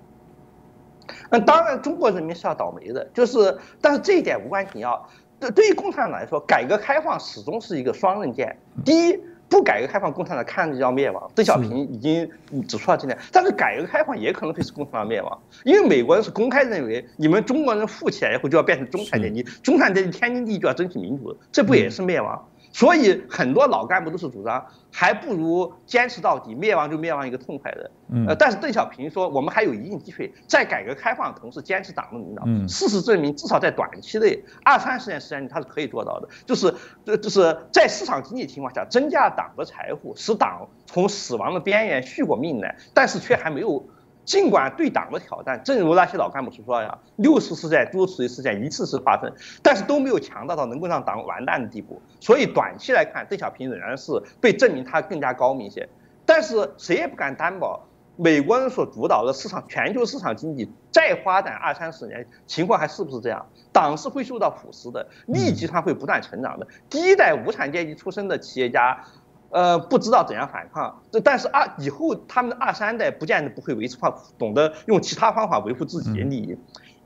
[1.30, 5.08] 那，当然中国人民是要倒霉的，就是但是这一点无关紧要。
[5.38, 8.56] 对对于共产党来说，改革开放始终是一个双刃剑。
[8.84, 9.20] 第一。
[9.50, 11.30] 不改革开放，共产党看着就要灭亡。
[11.34, 12.26] 邓小平已经
[12.68, 22.46] 指出了这点，但是改革开放也可能会使共产党灭亡，因为美国人是公开认为，你们中国人富起来以后就要变成中产阶级，中产阶级天经地义就要争取民主，这不也是灭亡？
[22.72, 27.90] 所以很多老干部都是主张，还不如坚持到底，灭亡就灭亡一个痛快的。
[28.26, 32.44] 呃，但是邓小平说，我们还有一定机会，在改革开放的同时坚持党的领导。
[32.68, 36.28] 事实证明，至少在短期内，二三十年时间里，他是可以做到的。
[36.46, 43.84] 就是，这就是在市场经济情况下，增加党的财富，使党从死亡的边缘续过命来，但是却还没有。
[44.22, 52.00] 尽管对党的挑战，正如那些老干部所说一样，六次事件、诸此类事件一次次发生，但是都没有强大到能够让党完蛋的地步。
[52.20, 55.88] 所以短期来看，邓小平仍然是被证明他更加高明一些。
[56.26, 57.88] 但是谁也不敢担保，
[58.20, 63.46] 美国人所主导的市场、全球市场经济再发展二三十年，情况还是不是这样？
[63.72, 66.66] 党是会受到腐蚀的，利益集团会不断成长的。
[66.90, 69.04] 第一代无产阶级出身的企业家。
[69.52, 76.56] 呃，不知道怎样反抗，这但是二以后他们的二三代不见得不会维持方，懂得用其他方法维护自己的利益，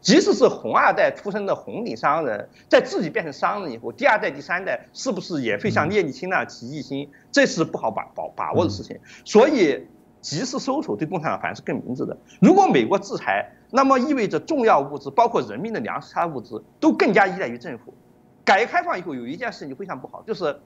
[0.02, 7.10] 即使是红二代出身的红顶商人，在自己变成商人以后，第二代、第三代是不是也会像聂利钦那样起异心？
[7.32, 9.00] 这是不好把把把握的事情。
[9.24, 9.86] 所以
[10.24, 12.16] 及时收手对共产党反而是更明智的。
[12.40, 17.92] 如果美国制裁，那么意味着重要物资，包括人民的粮食、其他物资，都更加依赖于政府。
[18.42, 20.58] 改革开放以后有一件事情非常不好，就是。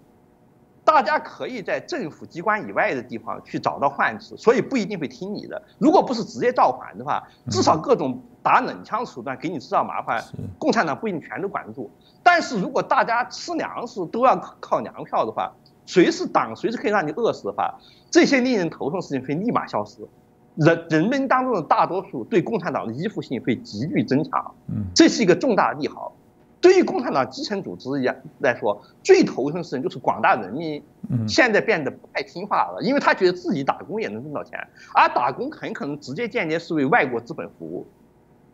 [0.84, 5.62] 大家可以在政府机关以外的地方去找到换子，所以不一定会听你的。
[5.76, 10.24] 如果不是直接造反的话，至少各种打冷枪手段给你制造麻烦，
[10.58, 11.90] 共产党不一定全都管得住。
[12.22, 15.52] 但是如果大家吃粮食都要靠粮票的话，
[15.88, 17.74] 谁是党，谁是可以让你饿死的话，
[18.10, 20.06] 这些令人头痛的事情会立马消失。
[20.54, 26.14] 人人们当中的大多数对共产党的依附性会急剧增强，嗯，这是一个重大的利好。
[26.60, 30.82] 对于共产党基层组织来来说，最头疼的事情就是广大人民
[31.26, 34.58] 现在变得不太听话了，因为他觉得自己打工也能挣到钱，
[34.94, 37.86] 而打工很可能直接间接是为外国资本服务。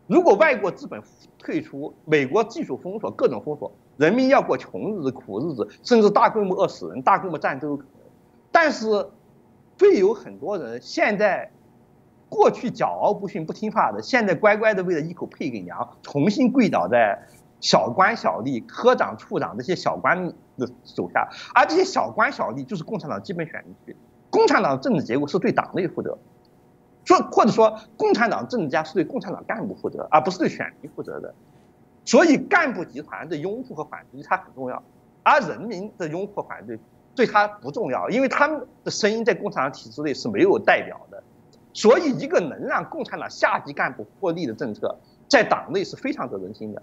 [0.07, 1.03] 如果外国资本
[1.39, 7.79] 退出，美国技术封锁，各种封锁，人民要过穷日子、苦日子，甚至大规模饿死人、大规模战争。
[8.51, 9.09] 但是，
[9.79, 11.51] 会有很多人现在。
[12.27, 17.17] 过去骄傲不驯、不听话的，现在乖乖的为了一口配给娘，重新跪倒在
[17.61, 23.97] 小官小吏、科长、处长这些小官的手下，而这些小官小吏就是共产党基本选民区。
[24.31, 26.19] 共产党政治结构是对党内负责，
[27.05, 31.33] 说或者说共产党政治家是对共产党干部负责，而不是对选民负责的。
[32.05, 34.83] 所以干部集团的拥护和反对他很重要，
[35.23, 36.79] 而人民的拥护和反对
[37.15, 41.23] 对他不重要，因为他们的声音在共产党体制内是没有代表的。
[41.73, 44.97] 所以，一个能让共产党下级干部获利的政策，
[45.29, 46.81] 在党内是非常得人心的，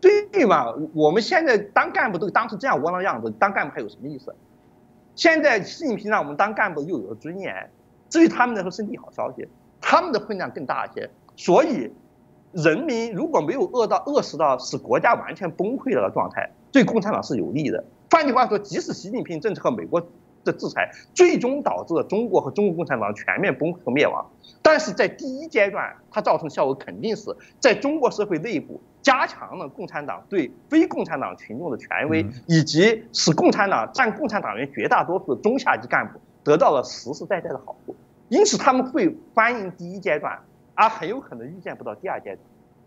[0.00, 0.72] 对吗？
[0.94, 4.32] 我们现在当干部都当成这样窝囊样子，当干部还有什么意思？
[5.16, 7.70] 现在习近平让我们当干部又有了尊严，
[8.08, 9.48] 至于他们来说是利好消息，
[9.80, 11.10] 他们的分量更大一些。
[11.34, 11.92] 所以，
[12.52, 17.84] 人民如果没有饿到饿死到使国家完全崩溃了的状态，对共产党是有利的。
[18.10, 20.02] 换句话说，即使习近平政策和美国。
[20.42, 24.26] 的制裁最终导致了中国和中国共产党全面崩溃和灭亡，
[24.62, 37.94] 但是在第一阶段，它造成的效果肯定是在中国社会内部加强了共产党对非共产党群众的权威，以及使共产党占共产党员绝大多数的中下级干部得到了实实在在的好处，
[38.30, 40.38] 因此他们会欢迎第一阶段，
[40.74, 42.38] 而很有可能预见不到第二阶段。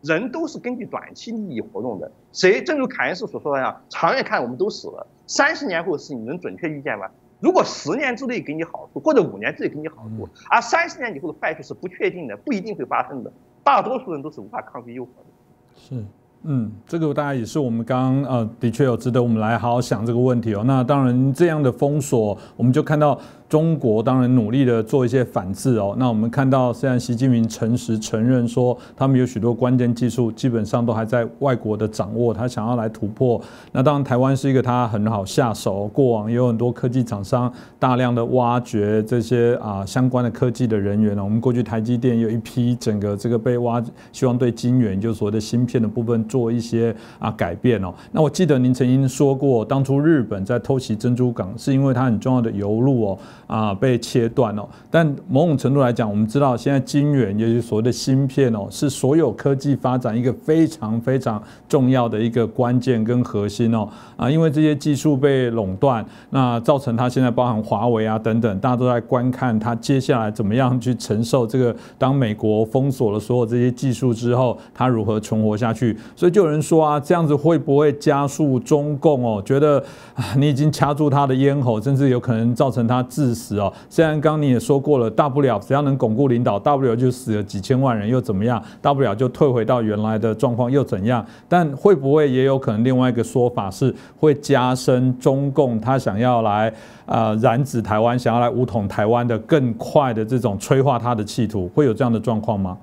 [0.02, 7.10] 人都是根据短期利益活动的，谁正如凯恩斯所说的那样，长远看我们都死了，三十年后的事情能准确预见吗？
[7.40, 13.32] 如果十年之内给你好处，或者五年之内给你好处，而三十年以后的坏处是不确定的，不一定会发生的，
[13.64, 15.76] 大多数人都是无法抗拒诱惑的。
[15.76, 16.06] 是。
[16.46, 20.62] 嗯，这个大家也是我们刚刚呃，的确有值得我们来好好想这个问题哦。
[20.66, 23.18] 那当然，这样的封锁，我们就看到
[23.50, 25.96] 中国当然努力的做一些反制哦。
[26.00, 33.40] 那我们看到，现在习近平诚实承认说，他们有许多关键技术基本上都还在外国的掌握，他想要来突破。
[33.72, 41.24] 那当然，台湾是一个他很好下手，过往也有很多科技厂商大量的挖掘这些啊相关的科技的人员呢。
[41.24, 46.14] 我们过去台积电有一批整个这个被挖，希望对晶圆，就是所谓的芯片的部分。
[46.24, 47.94] 做一些啊改变哦。
[48.12, 54.68] 那我记得您曾经说过，当初日本在偷袭珍珠港，是因为它很重要的油路哦啊被切断哦。
[54.90, 64.30] 但某种程度来讲，我们知道现在晶圆，也就是所谓的芯片哦，是所有科技发展一个非常非常重要的一个关键跟核心哦啊。
[64.30, 71.76] 因为这些技术被垄断，那造成它现在包含华为啊等等，大家都在观看它接下来怎么样去承受这个。
[71.98, 75.98] 当美国封锁了所有这些技术之后，它如何存活下去？
[76.16, 79.42] 所以就有人说啊，这样子会不会加速中共哦？
[79.46, 79.84] 觉得
[80.14, 83.02] 啊，你已经掐住他的咽喉，甚至有可能造成他
[83.34, 83.72] 死哦。
[83.90, 88.62] 虽然刚你也说过了，大不了只要能巩固领导，大不了就死了几千万人又怎么样？
[88.82, 91.26] 大不了就退回到原来的状况又怎样？
[91.50, 96.74] 但会不会也有可能另外一个说法是会加深中共他想要来
[97.06, 101.68] 啊染指台湾，想要来武统台湾的更快的这种催化他的企图？
[101.74, 102.78] 会有这样的状况吗？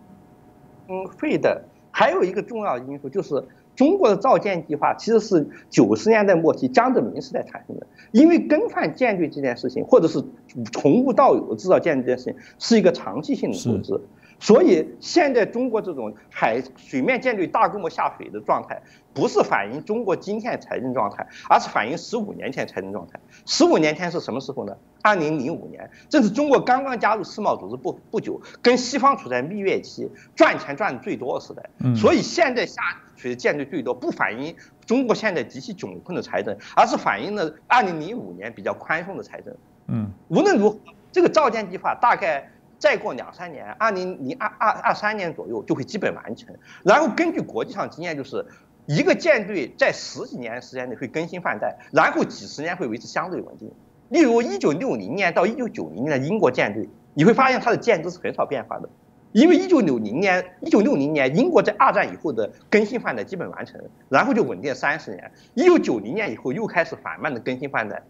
[0.89, 1.63] 嗯，会的。
[1.93, 3.43] 还有一个重要因素就是，
[3.81, 7.87] 中国的造舰计划其实是九十年代末期江泽民时代产生的。
[8.12, 10.22] 因为更换舰队这件事情，或者是
[10.70, 13.99] 从无到有制造舰队这件事情，是一个长期性的投资。
[14.41, 18.82] 所以现在中国这种海水面舰队大规模下水的状态，
[19.12, 23.20] 不是反映中国今天财政状态，而是反映十五年前财政状态。
[23.45, 24.74] 十五年前是什么时候呢？
[25.03, 31.62] 二零零五年，正是中国刚刚加入世贸组织不不久，跟西方处在蜜月期，赚钱赚的最多的时代。
[31.95, 32.80] 所以现在下
[33.16, 39.55] 水的舰队最多，不反映中国现在极其窘困的财政，而是反映了二零零五年比较宽松的财政。
[39.88, 40.78] 嗯，无论如何，
[41.12, 42.51] 这个造舰计划大概。
[42.81, 46.57] 再过两三年，二零零二二二三年左右就会基本完成。
[46.83, 48.45] 然后根据国际上经验，就是
[48.87, 53.70] 一个舰队在十几年时间内会更新换代，然后几十年会维持相对稳定。
[54.09, 58.89] 例如一九六零年到一九九零年的英国舰队，你会发现它的舰只是很少变化的，
[59.33, 63.78] 因为一九六零年一九六零年英国在二战以后的更新换代基本完成，
[64.09, 65.31] 然后就稳定三十年。
[65.53, 68.03] 一九九零年以后又开始缓慢的更新换代。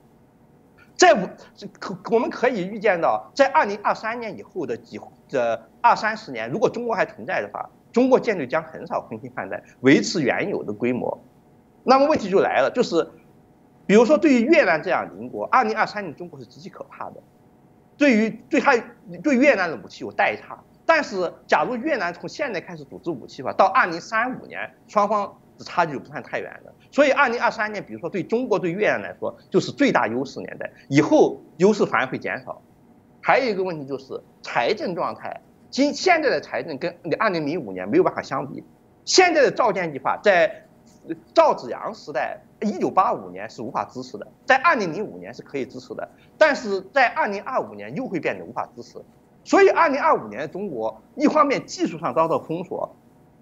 [1.01, 1.15] 在
[1.79, 11.19] 可我们可以预见到，在二零二三年以后的几这二三十年，如果中国还存在的话，中国舰队将很少更新换代，维持原有的规模。
[11.85, 13.09] 那么问题就来了，就是，
[13.87, 17.23] 比如说对于越南这样邻国，二零二三年中国是极其可怕的。
[17.97, 18.77] 对于对他
[19.23, 26.75] 对越南的武器有代差，但是假如越南从现在开始组织武器的话，到二零三五年，双方的差距不算太远的。
[26.91, 32.61] 所以二零二三年，比如说对中国对越南来说，就是最大优势年代，以后优势反而会减少。
[33.21, 38.65] 还有一个问题就是财政状态，今现在的财政跟二零零五年没有办法相比，
[39.05, 40.65] 现在的造舰计划在。
[41.33, 48.99] 赵子阳时代，一九八五年是无法支持的，在二零零五年是可以支持的，但是在二零二五年又会变得无法支持。
[49.43, 52.95] 所以二零二五年的中国，一方面技术上遭到封锁，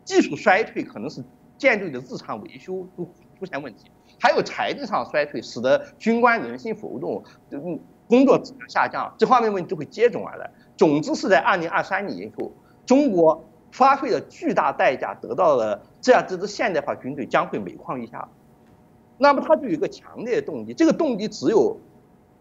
[0.05, 1.23] 技术衰退可能是
[1.59, 7.79] 舰队的日常维修都出现问题，还有财政上衰退，使得军官人心浮动，嗯，
[8.09, 10.51] 工作质量下降，这方面问题就会接踵而来。
[10.77, 12.53] 总之是在二零二三年以后，
[12.87, 13.45] 中国。
[13.77, 18.27] 花费了巨大代价得到了这样这支现代化军队将会每况愈下，
[19.19, 21.79] 那么它就有一个强烈的动机，这个动机只有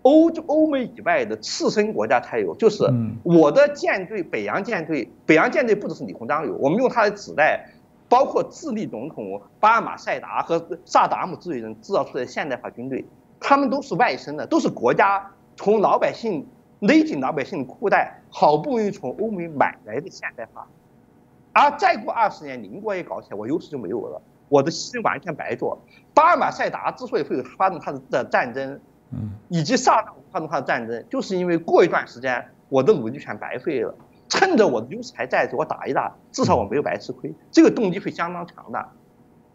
[0.04, 2.86] 欧洲欧美以外的次生国家才有，就是
[3.24, 7.70] 我的舰队北洋舰队，北洋舰队不只是李鸿章有，我们用它的指代，
[8.10, 13.06] 包括智利总统巴尔马塞达和萨达姆这类人制造出来的现代化军队，
[13.40, 16.48] 他们都是外生的，都是国家从老百姓
[16.80, 20.68] 勒紧老百姓的裤带，好不容易从欧美买来的现代化。
[21.54, 25.78] 而再过二十年，邻国也搞起来，我优势就没有了，我的牺牲完全白做。
[26.14, 28.80] 巴尔马塞达之所以会发动他的的战争，
[29.12, 33.96] 嗯，以及萨达姆发动他的战争，就是因为过一段时间我的努力全白费了，
[34.30, 38.94] 趁着我的优势还在，我打一打，至少我没有白吃亏，这个动机会相当强大。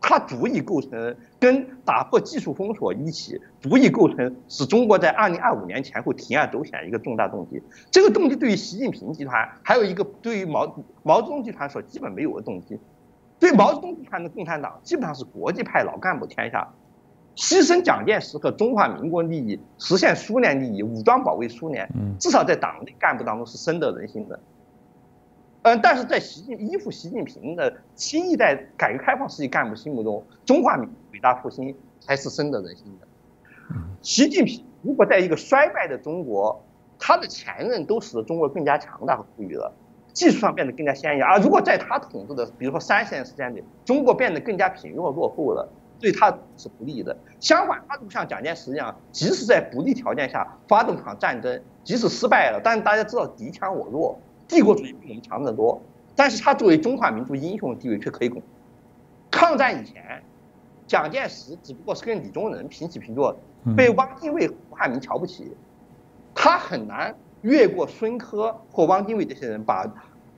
[0.04, 7.62] 它足以构成跟打破技术封锁一起，足以构成使中国在二零二五年前后铤而走险一个重大动机。
[7.88, 12.80] 这个动机对于习近平集团，还有一个对于毛毛泽东集团所基本没有的动机。
[13.38, 16.68] 对毛泽东集团的共产党，基本上是国际派老干部天下，
[17.36, 24.40] 牺牲蒋介石和中华民国利益，实现苏联利益，武装保卫苏联，至少在党内干部当中是深得人心的。
[25.62, 33.06] 嗯，但是在习近依附习近平的新一代改革开放时期干部心目中，中华民族伟大复兴才是深得人心的。
[34.02, 36.64] 习近平如果在一个衰败的中国，
[36.98, 39.72] 他的前任都使得中国更加强大和富裕了，
[40.12, 41.22] 技术上变得更加先进。
[41.22, 45.68] 而如果在他统治的，比如说三十年时间里，中国变得更加贫弱落后了，
[46.00, 47.16] 对他是不利的。
[47.38, 54.18] 相反，他就像蒋介石一样，即使在不利条件下发动场战争，即使失败了，但是大家知道敌强我弱。
[54.52, 55.80] 帝国主义比我们强得多，
[56.14, 58.42] 但是他作为中华民族英雄的地位却可以拱。
[59.30, 60.22] 抗战以前，
[60.86, 63.34] 蒋介石只不过是跟李宗仁平起平坐，
[63.74, 65.56] 被汪精卫、胡汉民瞧不起，
[66.34, 69.90] 他很难越过孙科或汪精卫这些人，把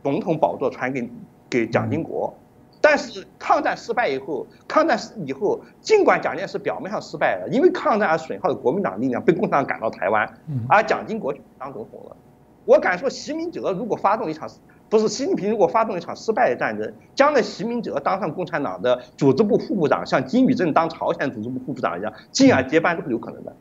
[0.04, 1.10] 总统宝座传给
[1.50, 2.32] 给蒋经国。
[2.80, 4.96] 但是抗战失败以后，抗战
[5.26, 10.38] 以后，尽管蒋介石表面上失败了，因为抗战而损耗的国民党力量被共产党赶到台湾，
[10.68, 12.16] 而蒋经国当总统了。
[12.64, 14.48] 我敢说，习明哲如果发动一场，
[14.88, 23.54] 不是习近平如果发动一场失败的战争，将来习明哲当上共产党的组织部副部长，像金宇镇当朝鲜组织部副部长一样，进而接班都是有可能的。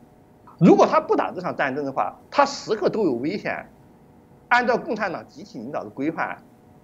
[0.58, 3.66] 如果他不打这场战争的话，他时刻都有危险。
[4.48, 6.38] 按照共产党集体领导的规范，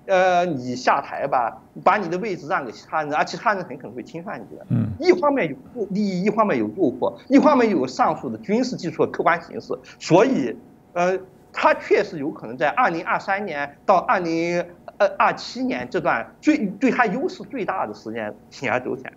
[0.07, 4.67] 呃，你下台吧，把你的位置让给其他人，而其他人很可能会侵犯你的。
[4.71, 4.89] 嗯。
[4.99, 10.57] 一方面有利益，一方面有诱惑，一方面有上述的军事技术的客观形势，所以，
[10.93, 11.17] 呃。
[11.53, 14.65] 他确实有可能在二零二三年到二零
[14.99, 19.13] 二二七年这段最对他优势最大的时间铤而走险。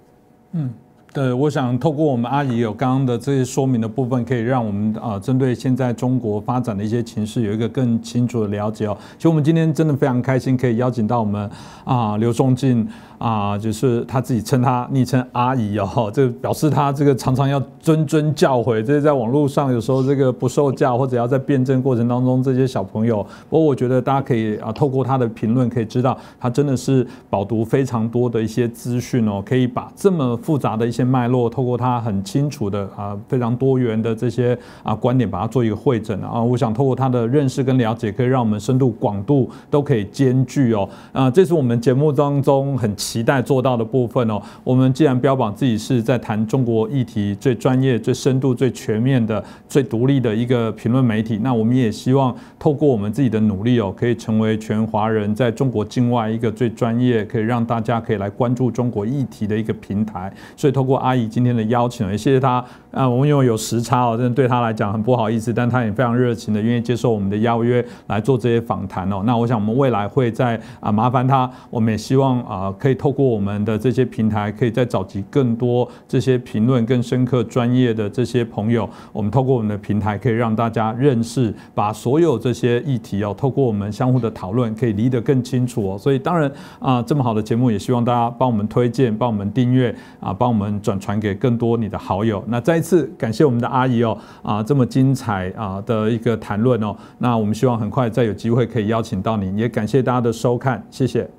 [0.54, 0.74] 嗯。
[1.14, 8.98] 对，我想透过我们阿姨有刚刚的这些说明的部分，可以让我们啊针对现在中国发展的一些情势有一个更清楚的了解哦。
[9.16, 11.48] 其实我们今天真的非常开心，可以邀请到我们
[11.86, 23.24] 啊刘仲进啊，就是他自己称他昵称阿姨哦， 这表示他这个常常要谆谆教诲，这是在网络上有时候这个不受教或者要在辩证过程当中这些小朋友。
[23.50, 31.04] 不过我觉得大家可以啊透过他的评论可以知道，他真的是饱读非常多的一些资讯哦，可以把这么复杂的一些。
[31.14, 36.42] 脉络透过他很清楚的啊非常多元的这些啊观点，把它做一个会诊啊。
[36.42, 40.90] 我想透过他的认识跟了解，可以让我们深度广度都可以兼具哦。
[41.12, 44.42] 啊，这是我们节目当中很期期待做到的部分哦。
[44.64, 60.34] 我们既然标榜自己是在谈中国议题最专业、最深度、最全面的、最独立的一个评论媒体，那我们也希望透过我们自己的努力哦，可以成为全华人在中国境外一个最专业，可以让大家可以来关注中国议题的一个平台。
[60.58, 69.22] 所以透过阿姨今天的邀请，也谢谢她啊，我们因为有时差哦，真的对她来讲很不好意思，但她也非常热情的愿意接受我们的邀约来做这些访谈哦。
[69.24, 85.98] 那我想我们未来会在啊麻烦她，我们也希望啊可以透过我们的这些平台，可以再找集更多这些评论更深刻、专业的这些朋友，我们透过我们的平台可以让大家认识，把所有这些议题哦，透过我们相互的讨论，可以理得更清楚哦。
[85.98, 92.44] 所以当然啊，这么好的节目，也希望大家帮我们推荐、帮我们订阅啊，帮我们转传给更多你的好友。
[92.48, 96.96] 那再一次感谢我们的阿姨哦啊，这么精彩啊的一个谈论哦。
[97.20, 101.30] 那我们希望很快再有机会可以邀请到您，也感谢大家的收看，谢谢。